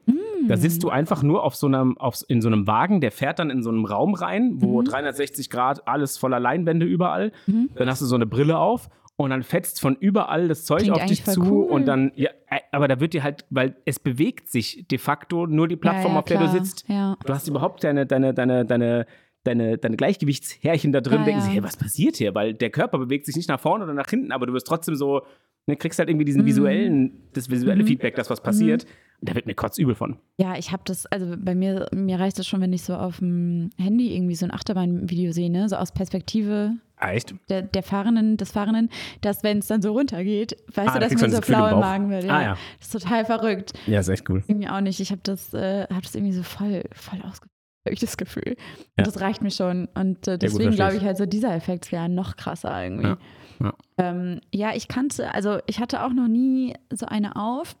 [0.48, 3.38] Da sitzt du einfach nur auf so einem, auf, in so einem Wagen, der fährt
[3.38, 4.84] dann in so einem Raum rein, wo Mhm.
[4.86, 7.30] 360 Grad alles voller Leinwände überall.
[7.46, 7.70] Mhm.
[7.76, 10.96] Dann hast du so eine Brille auf und dann fetzt von überall das Zeug Klingt
[10.96, 11.64] auf dich zu cool.
[11.70, 15.46] und dann, ja, äh, aber da wird dir halt, weil es bewegt sich de facto
[15.46, 16.52] nur die Plattform, ja, ja, auf der klar.
[16.52, 16.88] du sitzt.
[16.88, 17.16] Ja.
[17.24, 19.06] Du hast überhaupt deine, deine, deine, deine,
[19.44, 21.46] deine, deine Gleichgewichtshärchen da drin, Ja, denken ja.
[21.46, 22.34] sie, hey, was passiert hier?
[22.34, 24.96] Weil der Körper bewegt sich nicht nach vorne oder nach hinten, aber du wirst trotzdem
[24.96, 25.22] so,
[25.66, 26.46] ne, kriegst halt irgendwie diesen Mhm.
[26.46, 27.86] visuellen, das visuelle Mhm.
[27.88, 28.84] Feedback, das was passiert.
[29.20, 30.18] Und da wird mir kotzübel von.
[30.36, 33.18] Ja, ich habe das, also bei mir, mir reicht es schon, wenn ich so auf
[33.18, 35.68] dem Handy irgendwie so ein Achterbahnvideo sehe, ne?
[35.68, 37.32] so aus Perspektive echt?
[37.48, 38.88] der, der Fahrenden, des Fahrenden,
[39.20, 41.46] dass wenn es dann so runtergeht, weißt Ah, du, da dass mir du so das
[41.46, 41.78] flau im.
[41.78, 42.24] Magen wird.
[42.24, 42.36] Ja.
[42.36, 42.56] Ah, ja.
[42.80, 43.72] Das ist total verrückt.
[43.86, 44.42] Ja, ist echt cool.
[44.48, 44.98] Irgendwie auch nicht.
[44.98, 47.52] Ich habe das, äh, hab das irgendwie so voll, voll ausgeprägt,
[47.86, 48.42] hab ich das Gefühl.
[48.48, 48.56] Und
[48.98, 49.04] Ja.
[49.04, 49.86] das reicht mir schon.
[49.94, 51.02] Und äh, deswegen glaube ich.
[51.02, 53.06] ich halt so, dieser Effekt wäre noch krasser irgendwie.
[53.06, 53.18] Ja,
[53.62, 53.74] ja.
[53.98, 57.76] Ähm, ja, ich kannte, also ich hatte auch noch nie so eine auf.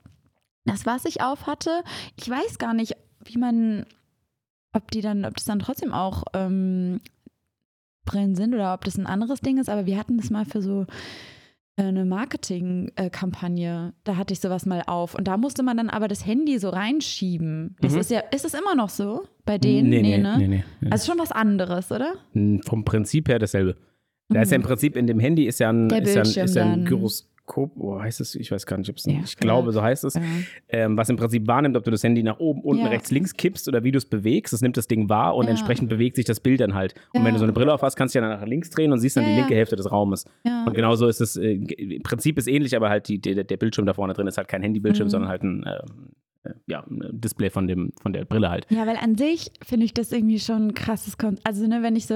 [0.64, 1.82] Das, was ich auf hatte,
[2.16, 3.84] ich weiß gar nicht, wie man,
[4.72, 7.00] ob die dann, ob das dann trotzdem auch ähm,
[8.04, 10.62] Brillen sind oder ob das ein anderes Ding ist, aber wir hatten das mal für
[10.62, 10.86] so
[11.76, 13.92] eine Marketingkampagne.
[14.04, 15.14] Da hatte ich sowas mal auf.
[15.14, 17.76] Und da musste man dann aber das Handy so reinschieben.
[17.80, 17.98] Das Mhm.
[18.00, 19.88] ist ja, ist es immer noch so bei denen?
[19.88, 20.36] nee, nee, ne?
[20.38, 20.90] nee, nee, nee.
[20.90, 22.14] Also schon was anderes, oder?
[22.64, 23.76] Vom Prinzip her dasselbe.
[24.28, 25.92] Da ist ja im Prinzip in dem Handy ist ja ein, Mhm.
[25.92, 26.84] Ist ja ein, ist ja ein.
[26.86, 28.34] Gyroskop, oh, heißt es?
[28.34, 30.18] Ich weiß gar nicht, ob es Ja, ich glaube, so heißt es.
[30.70, 33.68] Ähm, was im Prinzip wahrnimmt, ob du das Handy nach oben, unten, rechts, links kippst
[33.68, 34.52] oder wie du es bewegst.
[34.54, 36.94] Das nimmt das Ding wahr und entsprechend bewegt sich das Bild dann halt.
[37.12, 38.90] Und wenn du so eine Brille auf hast, kannst du ja dann nach links drehen
[38.92, 39.54] und siehst dann die linke.
[39.54, 40.24] Hälfte des Raumes.
[40.66, 43.84] Und genauso ist es, äh, im Prinzip ist ähnlich, aber halt die, der, der Bildschirm
[43.84, 45.10] da vorne drin ist halt kein Handybildschirm, Mhm.
[45.10, 45.80] sondern halt ein, äh,
[46.66, 48.66] ja, ein Display von, dem, von der Brille halt.
[48.68, 51.46] Ja, weil an sich finde ich das irgendwie schon ein krasses Konzept.
[51.46, 52.14] Also, ne, wenn ich so,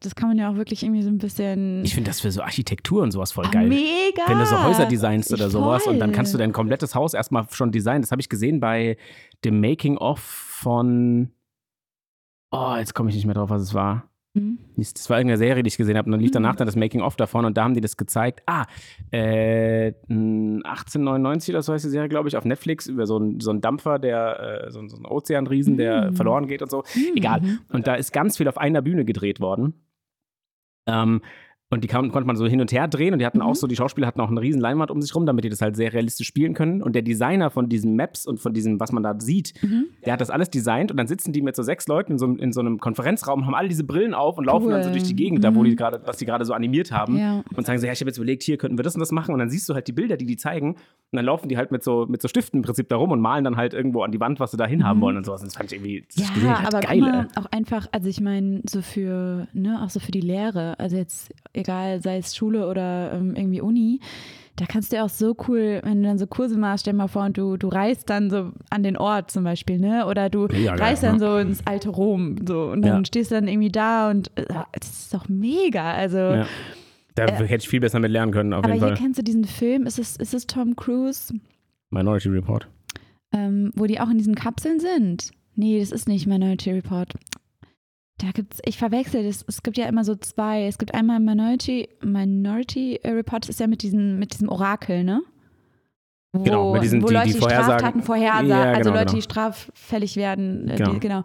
[0.00, 1.84] das kann man ja auch wirklich irgendwie so ein bisschen.
[1.84, 3.68] Ich finde das für so Architektur und sowas voll Ah, geil.
[3.68, 4.22] Mega!
[4.26, 6.16] Wenn du so Häuser designst oder sowas und dann Voll.
[6.16, 8.02] kannst du dein komplettes Haus erstmal schon designen.
[8.02, 8.96] Das habe ich gesehen bei
[9.44, 11.30] dem Making-of von.
[12.50, 14.09] Oh, jetzt komme ich nicht mehr drauf, was es war.
[14.36, 14.58] Hm?
[14.76, 16.06] Das war irgendeine Serie, die ich gesehen habe.
[16.06, 16.34] Und dann lief Mhm.
[16.34, 18.42] danach dann das Making-of davon und da haben die das gezeigt.
[18.46, 18.66] Ah,
[19.10, 23.40] äh, mh, 1899 oder so heißt die Serie, glaube ich, auf Netflix über so einen,
[23.40, 26.16] so einen Dampfer, der, äh, so, so einen Ozeanriesen, der Mhm.
[26.16, 26.84] verloren geht und so.
[26.94, 27.16] Mhm.
[27.16, 27.42] Egal.
[27.72, 29.74] Und da ist ganz viel auf einer Bühne gedreht worden.
[30.86, 31.22] Ähm,
[31.70, 33.44] und die kam, konnte man so hin und her drehen und die hatten Mhm.
[33.44, 35.62] auch so, die Schauspieler hatten auch eine riesen Leinwand um sich rum, damit die das
[35.62, 36.82] halt sehr realistisch spielen können.
[36.82, 39.86] Und der Designer von diesen Maps und von diesem, was man da sieht, Mhm.
[40.04, 42.26] der hat das alles designt und dann sitzen die mit so sechs Leuten in so,
[42.26, 44.92] einem- in so einem Konferenzraum, haben alle diese Brillen auf und laufen dann so Cool.
[44.96, 45.64] durch die Gegend, da wo Mhm.
[45.66, 47.16] die gerade, was die gerade so animiert haben.
[47.16, 47.42] Ja.
[47.56, 49.32] Und sagen so, ja, ich habe jetzt überlegt, hier könnten wir das und das machen.
[49.32, 50.70] Und dann siehst du halt die Bilder, die die zeigen.
[50.72, 53.20] Und dann laufen die halt mit so, mit so Stiften im Prinzip da rum und
[53.20, 55.02] malen dann halt irgendwo an die Wand, was sie da hinhaben Mhm.
[55.02, 55.40] wollen und sowas.
[55.42, 57.00] Und das fand ich irgendwie, das ich gesehen Ja, habe, aber geil.
[57.00, 60.96] mal, auch einfach, also ich meine, so für, ne, auch so für die Lehre, also
[60.96, 64.00] jetzt egal, sei es Schule oder ähm, irgendwie Uni,
[64.56, 66.98] da kannst du ja auch so cool, wenn du dann so Kurse machst, stell dir
[66.98, 70.06] mal vor, und du, du reist dann so an den Ort zum Beispiel, ne?
[70.06, 71.26] Oder du geil, reist dann ja.
[71.26, 73.04] so ins alte Rom so und dann Ja.
[73.06, 74.44] stehst du dann irgendwie da und äh,
[74.78, 75.92] das ist doch mega.
[75.92, 76.46] Also, Ja.
[77.16, 78.96] Da hätte ich viel besser mit lernen können, auf aber jeden hier Fall.
[79.02, 81.34] kennst du diesen Film, ist es, ist es Tom Cruise,
[81.90, 82.68] Minority Report.
[83.32, 85.30] ähm, wo die auch in diesen Kapseln sind?
[85.56, 87.12] Nee, das ist nicht Minority Report.
[88.20, 89.44] Da gibt's, ich verwechsel das.
[89.48, 90.66] Es gibt ja immer so zwei.
[90.66, 95.22] Es gibt einmal Minority, Minority Report, das ist ja mit diesem, mit diesem Orakel, ne?
[96.32, 99.06] Wo, Genau, mit diesen- wo die- Leute die die, Straftaten vorhersagen, Ja, also genau, Leute,
[99.06, 99.16] genau.
[99.16, 100.68] die straffällig werden.
[100.68, 100.92] Äh, Genau.
[100.92, 101.24] Die, genau.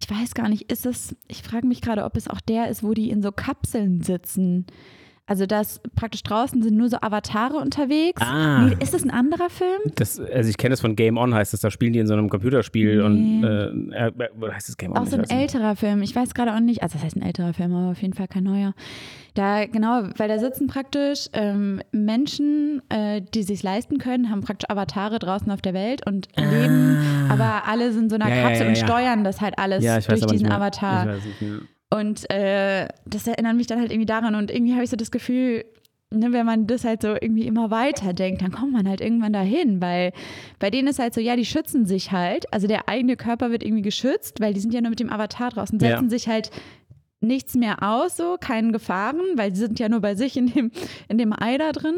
[0.00, 2.82] Ich weiß gar nicht, ist es, ich frage mich gerade, ob es auch der ist,
[2.82, 4.66] wo die in so Kapseln sitzen.
[5.24, 8.20] Also, dass praktisch draußen sind nur so Avatare unterwegs.
[8.20, 8.62] Ah.
[8.66, 9.80] Nee, ist das ein anderer Film?
[9.94, 12.12] Das, also ich kenne das von Game On, heißt das, da spielen die in so
[12.14, 13.46] einem Computerspiel und Nee.
[13.46, 14.98] äh, äh, oder heißt das Game On?
[14.98, 15.38] Auch so ein weiß nicht.
[15.40, 16.02] älterer Film.
[16.02, 18.26] Ich weiß gerade auch nicht, also das heißt ein älterer Film, aber auf jeden Fall
[18.26, 18.74] kein neuer.
[19.34, 24.68] Da, genau, weil da sitzen praktisch ähm, Menschen, äh, die sich leisten können, haben praktisch
[24.68, 26.98] Avatare draußen auf der Welt und leben,
[27.30, 28.28] aber alle sind in so einer Ah.
[28.34, 28.84] Ja, Kapsel ja, und ja.
[28.86, 30.52] steuern das halt alles Ja, ich weiß durch nicht diesen.
[30.52, 31.06] Avatar.
[31.06, 31.58] Ich weiß nicht mehr.
[31.98, 35.10] Und äh, das erinnert mich dann halt irgendwie daran und irgendwie habe ich so das
[35.10, 35.64] Gefühl,
[36.10, 39.32] ne, wenn man das halt so irgendwie immer weiter denkt, dann kommt man halt irgendwann
[39.34, 40.12] dahin, weil
[40.58, 43.62] bei denen ist halt so, ja, die schützen sich halt, also der eigene Körper wird
[43.62, 45.88] irgendwie geschützt, weil die sind ja nur mit dem Avatar draußen, Ja.
[45.90, 46.50] setzen sich halt
[47.20, 50.70] nichts mehr aus, so, keinen Gefahren, weil die sind ja nur bei sich in dem,
[51.08, 51.96] in dem Ei da drin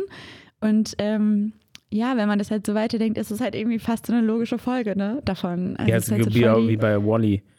[0.61, 1.53] und ähm,
[1.91, 4.59] ja, wenn man das halt so weiterdenkt, ist es halt irgendwie fast so eine logische
[4.59, 5.77] Folge, ne, davon.
[5.77, 7.43] Also Ja, es ist ist halt wie, so die- wie bei Wally.
[7.47, 7.54] Ah,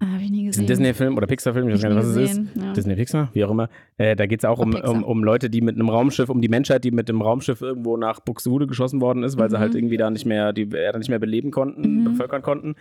[0.00, 0.66] hab ich nie ist ein gesehen.
[0.66, 2.28] Disney-Film oder Pixar-Film, ich weiß gar nicht, was es ist.
[2.38, 2.72] gesehen, ja.
[2.72, 3.68] Disney Pixar, wie auch immer.
[3.98, 4.90] Äh, da geht es auch um, Pixar.
[4.90, 7.96] um, um Leute, die mit einem Raumschiff, um die Menschheit, die mit einem Raumschiff irgendwo
[7.96, 9.60] nach Buxtehude geschossen worden ist, weil sie Mhm.
[9.60, 12.04] halt irgendwie da nicht mehr, die Erde nicht mehr beleben konnten, Mhm.
[12.04, 12.74] bevölkern konnten.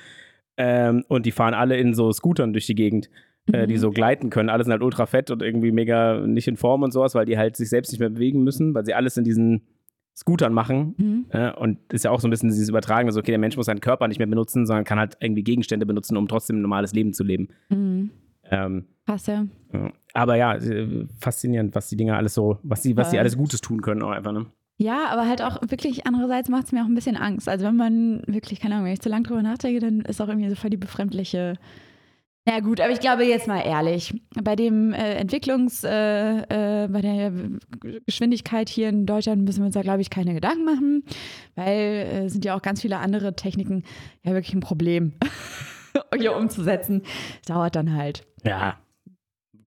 [0.57, 3.09] Ähm, und die fahren alle in so Scootern durch die Gegend,
[3.51, 3.79] äh, die Mhm.
[3.79, 4.49] so gleiten können.
[4.49, 7.37] Alle sind halt ultra fett und irgendwie mega nicht in Form und sowas, weil die
[7.37, 9.61] halt sich selbst nicht mehr bewegen müssen, weil sie alles in diesen
[10.19, 10.95] Scootern machen.
[10.97, 11.25] Mhm.
[11.33, 13.65] Ja, und ist ja auch so ein bisschen dieses Übertragen, so, okay, der Mensch muss
[13.65, 16.93] seinen Körper nicht mehr benutzen, sondern kann halt irgendwie Gegenstände benutzen, um trotzdem ein normales
[16.93, 17.49] Leben zu leben.
[17.69, 18.11] Mhm.
[18.51, 19.45] Ähm, Krass, ja.
[20.13, 23.19] Aber ja, äh, faszinierend, was die Dinger alles so, was die, was Voll.
[23.19, 24.45] alles Gutes tun können, auch einfach, ne?
[24.77, 27.49] Ja, aber halt auch wirklich, andererseits macht es mir auch ein bisschen Angst.
[27.49, 30.29] Also wenn man wirklich, keine Ahnung, wenn ich zu lange drüber nachdenke, dann ist auch
[30.29, 31.55] irgendwie so voll die befremdliche.
[32.47, 37.01] Ja gut, aber ich glaube jetzt mal ehrlich, bei dem äh, Entwicklungs, äh, äh, bei
[37.01, 37.31] der
[38.05, 41.03] Geschwindigkeit hier in Deutschland müssen wir uns da, glaube ich, keine Gedanken machen,
[41.55, 43.83] weil äh, sind ja auch ganz viele andere Techniken
[44.23, 45.13] ja wirklich ein Problem
[46.17, 47.03] hier umzusetzen.
[47.45, 48.25] Dauert dann halt.
[48.43, 48.79] Ja.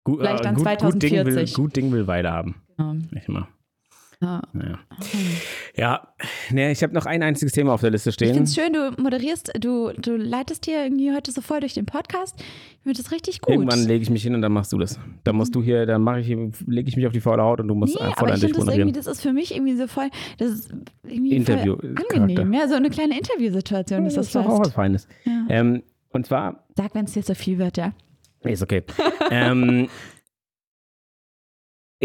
[0.05, 1.55] Gut, Vielleicht dann gut, Gut Ding, will, 2040.
[1.55, 2.57] gut Ding will Weile haben.
[2.79, 3.49] Ähm, Nicht immer.
[4.23, 4.43] Ja.
[4.53, 4.79] Naja.
[5.77, 6.09] Ja,
[6.51, 8.45] nee, ich habe noch ein einziges Thema auf der Liste Ich finde stehen.
[8.45, 12.37] es schön, du moderierst, du, du leitest hier irgendwie heute so voll durch den Podcast.
[12.39, 13.53] Ich finde das richtig gut.
[13.55, 14.99] Irgendwann lege ich mich hin und dann machst du das.
[15.25, 17.69] Dann musst du hier, dann mache ich lege ich mich auf die faule Haut und
[17.69, 19.87] du musst nee, voll aber ein ich finde das das ist für mich irgendwie so
[19.87, 20.09] voll,
[20.39, 21.77] das ist irgendwie Interview-
[22.11, 22.53] angenehm.
[22.53, 24.73] Ja, so eine kleine Interviewsituation ist das das ist doch auch was.
[24.73, 25.09] Feines.
[25.25, 25.47] Ja.
[25.49, 27.93] Ähm, und zwar, Sag, wenn es dir so viel wird, ja.
[28.45, 28.83] ist okay.
[29.31, 29.89] ähm,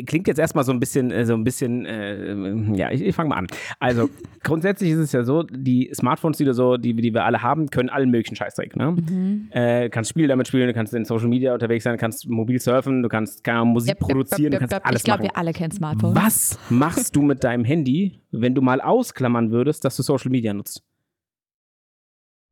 [0.05, 3.29] klingt jetzt erstmal so ein bisschen, äh, so ein bisschen, äh, ja, ich, ich fange
[3.29, 3.47] mal an.
[3.79, 4.09] Also
[4.43, 7.69] grundsätzlich ist es ja so, die Smartphones, die, du so, die, die wir alle haben,
[7.69, 8.75] können allen möglichen Scheißdreck.
[8.75, 8.91] Ne?
[8.91, 9.49] Mhm.
[9.51, 12.59] Äh, kannst Spiele damit spielen, du kannst in Social Media unterwegs sein, du kannst mobil
[12.59, 15.53] surfen, du kannst keine Musik jep, produzieren, jep, du kannst alles Ich glaube, wir alle
[15.53, 16.15] kennen Smartphones.
[16.15, 20.53] Was machst du mit deinem Handy, wenn du mal ausklammern würdest, dass du Social Media
[20.53, 20.83] nutzt?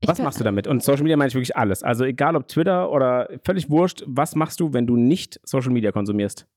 [0.06, 0.68] Was machst du damit?
[0.68, 1.84] Und Social Media meine ich wirklich alles.
[1.84, 5.92] Also egal ob Twitter oder völlig wurscht, was machst du, wenn du nicht Social Media
[5.92, 6.48] konsumierst?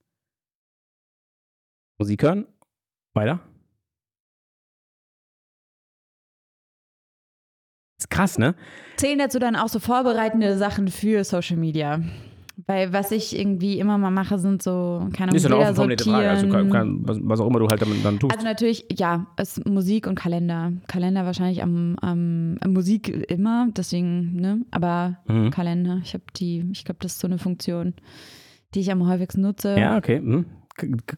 [1.98, 2.46] Musik hören?
[3.14, 3.40] Weiter?
[7.98, 8.54] Ist krass, ne?
[8.96, 12.00] Zählen dazu dann auch so vorbereitende Sachen für Social Media?
[12.66, 16.04] Weil was ich irgendwie immer mal mache, sind so, keine Ahnung, Ist ja eine formulierte
[16.04, 16.28] Frage.
[16.30, 16.70] Also, sortieren.
[16.70, 18.34] kann, kann, was, was auch immer du halt damit dann tust.
[18.34, 20.72] Also natürlich, ja, es Musik und Kalender.
[20.88, 24.64] Kalender wahrscheinlich am, am, am Musik immer, deswegen, ne?
[24.70, 25.50] Aber Mhm.
[25.50, 27.94] Kalender, ich habe die, ich glaube, das ist so eine Funktion,
[28.74, 29.76] die ich am häufigsten nutze.
[29.78, 30.20] ja, okay.
[30.20, 30.46] Mhm.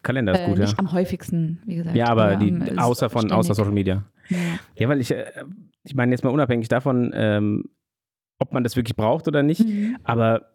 [0.03, 0.65] Kalender ist äh, gut, ja.
[0.65, 1.95] Nicht am häufigsten, wie gesagt.
[1.95, 3.37] Ja, aber die, am- außer von ständig.
[3.37, 4.03] außer Social Media.
[4.29, 4.37] Ja.
[4.75, 5.25] Ja, weil ich, äh,
[5.83, 7.65] ich meine jetzt mal unabhängig davon, ähm,
[8.39, 9.97] ob man das wirklich braucht oder nicht, Mhm.
[10.03, 10.51] aber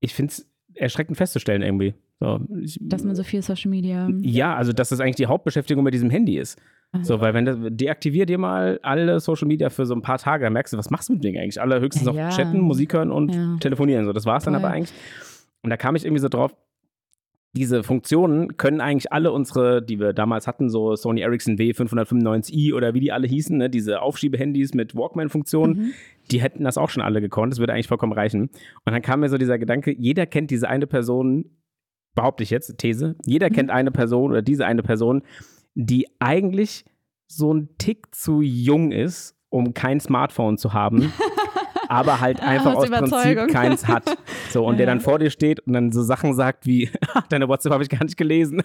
[0.00, 1.94] ich finde es erschreckend festzustellen irgendwie.
[2.20, 4.08] So, ich, Dass man so viel Social Media.
[4.20, 6.60] ja, also dass das eigentlich die Hauptbeschäftigung mit diesem Handy ist.
[7.02, 10.42] So, weil wenn das, deaktivier dir mal alle Social Media für so ein paar Tage,
[10.44, 11.60] dann merkst du, was machst du mit dem Ding eigentlich?
[11.60, 12.28] Alle höchstens Ja, noch ja.
[12.30, 13.56] chatten, Musik hören und Ja.
[13.60, 14.06] telefonieren.
[14.06, 14.92] So, das war es dann aber eigentlich.
[15.62, 16.52] Und da kam ich irgendwie so drauf,
[17.52, 22.94] diese Funktionen können eigentlich alle unsere, die wir damals hatten, so Sony Ericsson W595i oder
[22.94, 25.92] wie die alle hießen, ne, diese Aufschiebehandys mit Walkman-Funktionen, Mhm.
[26.30, 27.52] die hätten das auch schon alle gekonnt.
[27.52, 28.42] Das würde eigentlich vollkommen reichen.
[28.84, 31.46] Und dann kam mir so dieser Gedanke, jeder kennt diese eine Person,
[32.14, 33.54] behaupte ich jetzt, These, jeder Mhm.
[33.54, 35.22] kennt eine Person oder diese eine Person,
[35.74, 36.84] die eigentlich
[37.26, 41.12] so ein Tick zu jung ist, um kein Smartphone zu haben,
[41.90, 44.16] aber halt einfach Aus aus Prinzip keins hat.
[44.50, 44.92] So, und der Ja.
[44.94, 46.90] dann vor dir steht und dann so Sachen sagt wie,
[47.28, 48.62] deine WhatsApp habe ich gar nicht gelesen.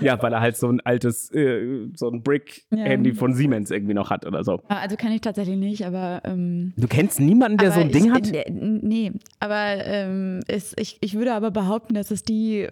[0.00, 3.16] ja, weil er halt so ein altes, äh, so ein Brick-Handy Ja.
[3.16, 4.60] von Siemens irgendwie noch hat oder so.
[4.68, 6.20] Also kann ich tatsächlich nicht, aber.
[6.24, 8.30] Ähm, Du kennst niemanden, der so ein Ding ich, hat?
[8.32, 12.70] äh, Nee, aber ähm, es, ich, ich würde aber behaupten, dass es die äh,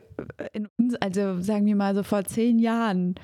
[0.53, 3.15] in uns, also sagen wir mal so vor zehn Jahren,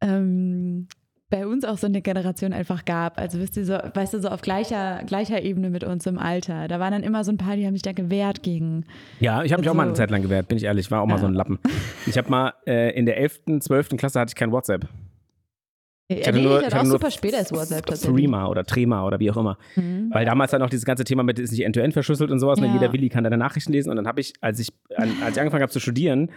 [0.00, 0.88] ähm,
[1.30, 3.16] bei uns auch so eine Generation einfach gab.
[3.18, 6.66] Also wisst ihr so, weißt du, so auf gleicher, gleicher Ebene mit uns im Alter.
[6.68, 8.84] Da waren dann immer so ein paar, die haben sich da gewehrt gegen.
[9.20, 9.96] Ja, ich habe mich auch mal eine So.
[9.96, 10.86] Zeit lang gewehrt, bin ich ehrlich.
[10.86, 11.20] Ich war auch mal Ja.
[11.20, 11.58] so ein Lappen.
[12.06, 13.90] Ich habe mal äh, in der 11., 12.
[13.96, 14.88] Klasse hatte ich kein WhatsApp.
[16.08, 18.16] Ich hatte nee, nur- ich ich hatte auch hatte super spät als WhatsApp tatsächlich.
[18.16, 19.56] Threema oder Trema oder wie auch immer.
[19.76, 20.08] Mhm.
[20.12, 22.58] Weil damals dann auch dieses ganze Thema mit ist nicht end-to-end verschlüsselt und sowas.
[22.58, 22.66] Ne?
[22.66, 22.72] Ja.
[22.72, 23.90] Jeder Willi kann deine Nachrichten lesen.
[23.90, 26.30] Und dann habe ich, als ich, als ich angefangen habe zu studieren,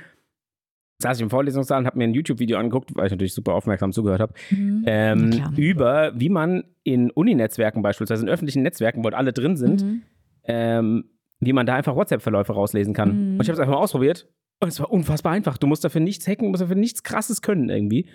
[1.00, 3.92] saß ich im Vorlesungssaal und habe mir ein YouTube-Video angeguckt, weil ich natürlich super aufmerksam
[3.92, 4.84] zugehört habe, Mhm.
[4.86, 9.84] ähm, über wie man in Uni-Netzwerken beispielsweise, in öffentlichen Netzwerken, wo halt alle drin sind,
[9.84, 10.02] Mhm.
[10.46, 11.06] ähm,
[11.40, 13.10] wie man da einfach WhatsApp-Verläufe rauslesen kann.
[13.10, 13.34] Mhm.
[13.36, 14.28] Und ich habe es einfach mal ausprobiert
[14.62, 15.58] und es war unfassbar einfach.
[15.58, 18.08] Du musst dafür nichts hacken, du musst dafür nichts Krasses können irgendwie.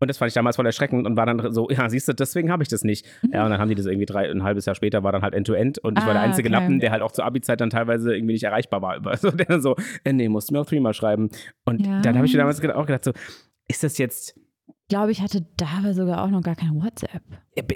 [0.00, 2.50] Und das fand ich damals voll erschreckend und war dann so, ja, siehst du, deswegen
[2.52, 3.04] habe ich das nicht.
[3.32, 5.34] Ja, und dann haben die das irgendwie drei, ein halbes Jahr später, war dann halt
[5.34, 6.56] End-to-End und ich war der Ah, einzige okay.
[6.58, 8.96] Lappen, der halt auch zur Abi-Zeit dann teilweise irgendwie nicht erreichbar war.
[8.96, 9.16] Über.
[9.18, 9.74] So, der dann so,
[10.04, 11.30] äh, nee, musst du mir auf Threema schreiben.
[11.64, 12.00] Und Ja.
[12.00, 13.12] dann habe ich mir damals auch gedacht, so,
[13.66, 14.34] ist das jetzt
[14.66, 17.22] Ich glaube, ich hatte da sogar auch noch gar kein WhatsApp.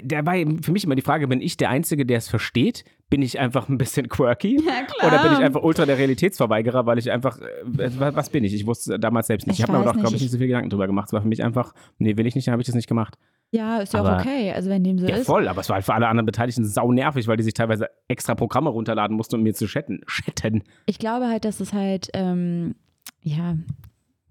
[0.05, 2.85] Da war für mich immer die Frage, bin ich der Einzige, der es versteht?
[3.13, 4.55] Bin ich einfach ein bisschen quirky?
[4.65, 5.11] Ja, klar.
[5.13, 8.53] Oder bin ich einfach ultra der Realitätsverweigerer, weil ich einfach, äh, was bin ich?
[8.55, 9.59] Ich wusste damals selbst nicht.
[9.59, 11.09] Ich, Ich habe mir doch, glaube ich, nicht so viel Gedanken drüber gemacht.
[11.09, 13.17] Es war für mich einfach, nee, will ich nicht, dann habe ich das nicht gemacht.
[13.51, 14.51] Ja, ist ja Aber- auch okay.
[14.51, 15.27] Also wenn dem so Ja, ist.
[15.27, 17.87] voll, aber es war halt für alle anderen Beteiligten sau nervig, weil die sich teilweise
[18.07, 20.01] extra Programme runterladen mussten, um mir zu chatten.
[20.07, 20.63] Chatten.
[20.87, 22.73] Ich glaube halt, dass es halt, ähm,
[23.21, 23.57] ja,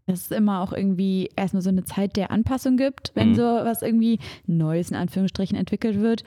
[0.06, 3.34] dass es immer auch irgendwie erstmal so eine Zeit der Anpassung gibt, wenn Mhm.
[3.36, 6.24] so was irgendwie Neues in Anführungsstrichen entwickelt wird,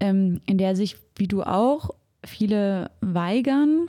[0.00, 1.90] ähm, in der sich, wie du auch,
[2.24, 3.88] viele weigern,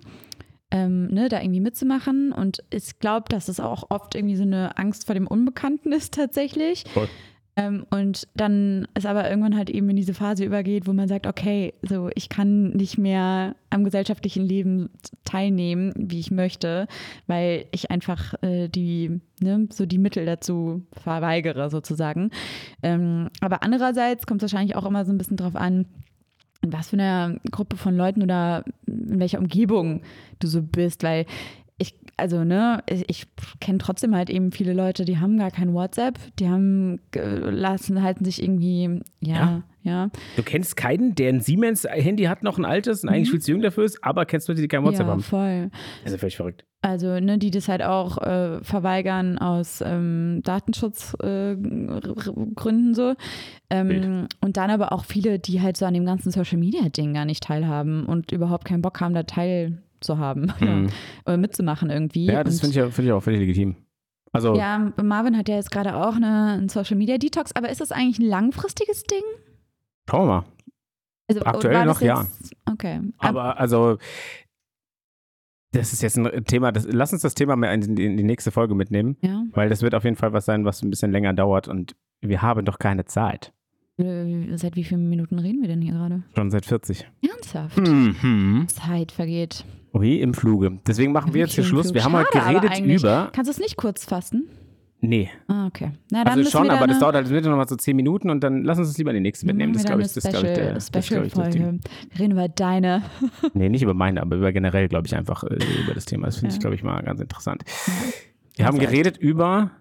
[0.72, 2.32] ähm, ne, da irgendwie mitzumachen.
[2.32, 6.14] Und ich glaube, dass es auch oft irgendwie so eine Angst vor dem Unbekannten ist
[6.14, 6.84] tatsächlich.
[6.94, 7.08] Voll.
[7.58, 11.26] Ähm, und dann es aber irgendwann halt eben in diese Phase übergeht, wo man sagt,
[11.26, 14.90] okay, so ich kann nicht mehr am gesellschaftlichen Leben
[15.24, 16.88] teilnehmen, wie ich möchte,
[17.28, 22.32] weil ich einfach äh, die, ne, so die Mittel dazu verweigere sozusagen.
[22.84, 25.86] Ähm, aber andererseits kommt es wahrscheinlich auch immer so ein bisschen drauf an,
[26.62, 30.02] in was für einer Gruppe von Leuten oder in welcher Umgebung
[30.40, 31.26] du so bist, weil
[32.18, 33.28] also, ne, ich,
[33.60, 38.02] kenne trotzdem halt eben viele Leute, die haben gar kein WhatsApp, die haben, ge- lassen,
[38.02, 40.10] halten sich irgendwie, ja, ja.
[40.36, 43.32] Du kennst keinen, der ein Siemens-Handy hat, noch ein altes und eigentlich Mhm.
[43.34, 45.22] viel zu jung dafür ist, aber kennst Leute, die kein WhatsApp ja, haben.
[45.22, 45.70] voll.
[46.04, 46.66] Das ist ja völlig verrückt.
[46.82, 53.14] Also, ne, die das halt auch äh, verweigern aus ähm, Datenschutzgründen äh, so.
[53.70, 57.14] Ähm, und dann aber auch viele, die halt so an dem ganzen Social Media Ding
[57.14, 59.24] gar nicht teilhaben und überhaupt keinen Bock haben, da
[60.06, 60.90] teilzuhaben Mhm.
[61.26, 62.26] oder mitzumachen irgendwie.
[62.26, 63.76] Ja, das finde ich, ja- find ich auch völlig legitim.
[64.32, 67.80] Also Ja, Marvin hat ja jetzt gerade auch eine, einen Social Media Detox, aber ist
[67.82, 69.24] das eigentlich ein langfristiges Ding?
[70.10, 70.46] schauen wir mal.
[71.28, 72.28] Also, Aktuell noch, ja.
[72.72, 73.00] Okay.
[73.18, 73.98] Ab- Aber also,
[75.72, 78.24] das ist jetzt ein Thema, das, lass uns das Thema mal in die, in die
[78.24, 79.44] nächste Folge mitnehmen, ja.
[79.54, 82.42] weil das wird auf jeden Fall was sein, was ein bisschen länger dauert und wir
[82.44, 83.54] haben doch keine Zeit.
[83.98, 86.24] Äh, Seit wie vielen Minuten reden wir denn hier gerade?
[86.36, 87.08] Schon seit 40.
[87.28, 87.78] Ernsthaft?
[87.78, 88.66] Mhm.
[88.68, 89.66] Zeit vergeht.
[90.02, 90.80] Wie im Fluge.
[90.88, 91.94] Deswegen machen wir jetzt hier Schluss.
[91.94, 93.30] Wir haben heute geredet über.
[93.34, 94.48] Kannst du es nicht kurz fassen?
[95.02, 95.30] Nee.
[95.48, 95.92] Ah, okay.
[96.12, 98.64] Na, dann Also schon, aber das dauert halt noch mal so 10 Minuten und dann
[98.64, 99.74] lass uns das lieber in die nächste dann mitnehmen.
[99.74, 100.74] Das glaube ich, das glaube ich, der.
[100.74, 101.08] Das glaub ich.
[101.08, 101.80] Special-Folge.
[102.10, 103.04] Wir reden über deine.
[103.54, 106.26] Nee, nicht über meine, aber über generell, glaube ich, einfach äh, über das Thema.
[106.26, 107.64] Das finde ich, glaube ich, mal ganz interessant.
[108.56, 109.72] Wir haben geredet über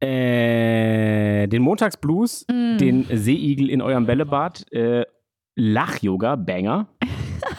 [0.00, 2.78] äh, den Montagsblues, Mm.
[2.78, 5.04] den Seeigel in eurem Bällebad, äh,
[5.56, 6.86] Lach-Yoga, Banger.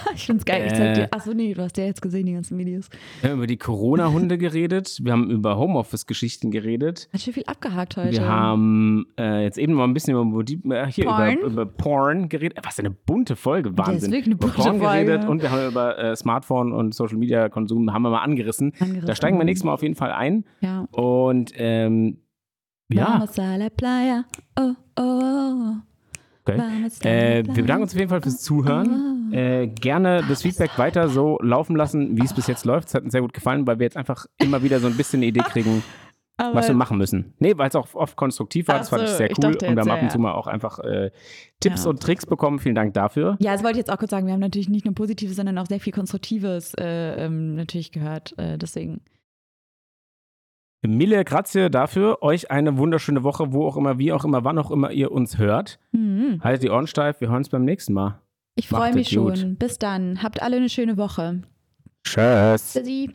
[0.15, 0.63] Ich finde es geil.
[0.67, 0.93] Ich zeig Äh.
[0.93, 1.07] dir.
[1.13, 2.89] Achso, nee, du hast ja jetzt gesehen, die ganzen Videos.
[3.21, 4.99] Wir haben über die Corona-Hunde geredet.
[5.01, 7.07] Wir haben über Homeoffice-Geschichten geredet.
[7.13, 8.11] Hat schon viel abgehakt heute.
[8.13, 10.41] Wir haben äh, jetzt eben mal ein bisschen über,
[10.75, 11.37] äh, hier Porn.
[11.37, 12.57] über, über Porn geredet.
[12.63, 14.11] Was eine bunte Folge, Das ist Wahnsinn.
[14.11, 15.05] wirklich eine über bunte Porn Folge.
[15.05, 18.73] geredet und wir haben über äh, Smartphone und Social-Media-Konsum haben wir mal angerissen.
[18.79, 19.05] Angerissen.
[19.07, 20.45] Da steigen wir nächstes Mal auf jeden Fall ein.
[20.61, 20.87] Ja.
[20.91, 22.17] Und ähm,
[22.91, 24.25] ja, Vamos a la playa.
[24.59, 25.75] Oh, oh, oh.
[26.53, 27.39] Okay.
[27.39, 29.31] Äh, wir bedanken uns auf jeden Fall fürs Zuhören.
[29.31, 32.87] Äh, gerne das Feedback weiter so laufen lassen, wie es bis jetzt läuft.
[32.87, 35.19] Es hat uns sehr gut gefallen, weil wir jetzt einfach immer wieder so ein bisschen
[35.19, 35.83] eine Idee kriegen,
[36.37, 37.33] Aber was wir machen müssen.
[37.37, 38.79] Nee, weil es auch oft konstruktiv war.
[38.79, 39.51] Das fand ich sehr ich cool.
[39.51, 41.11] dachte und wir haben ab und zu mal auch einfach äh,
[41.59, 41.89] Tipps Ja.
[41.91, 42.59] und Tricks bekommen.
[42.59, 43.37] Vielen Dank dafür.
[43.39, 44.25] Ja, das wollte ich jetzt auch kurz sagen.
[44.25, 48.33] Wir haben natürlich nicht nur Positives, sondern auch sehr viel Konstruktives äh, ähm, natürlich gehört.
[48.37, 49.01] Äh, deswegen.
[50.81, 52.21] Mille Grazie dafür.
[52.21, 55.37] Euch eine wunderschöne Woche, wo auch immer, wie auch immer, wann auch immer ihr uns
[55.37, 55.79] hört.
[55.91, 56.41] Mhm.
[56.43, 57.19] Haltet die Ohren steif.
[57.21, 58.19] Wir hören uns beim nächsten Mal.
[58.55, 59.39] Ich freue mich gut.
[59.39, 59.55] schon.
[59.55, 60.23] Bis dann.
[60.23, 61.41] Habt alle eine schöne Woche.
[62.03, 62.73] Tschüss.
[62.73, 63.13] Tschüssi.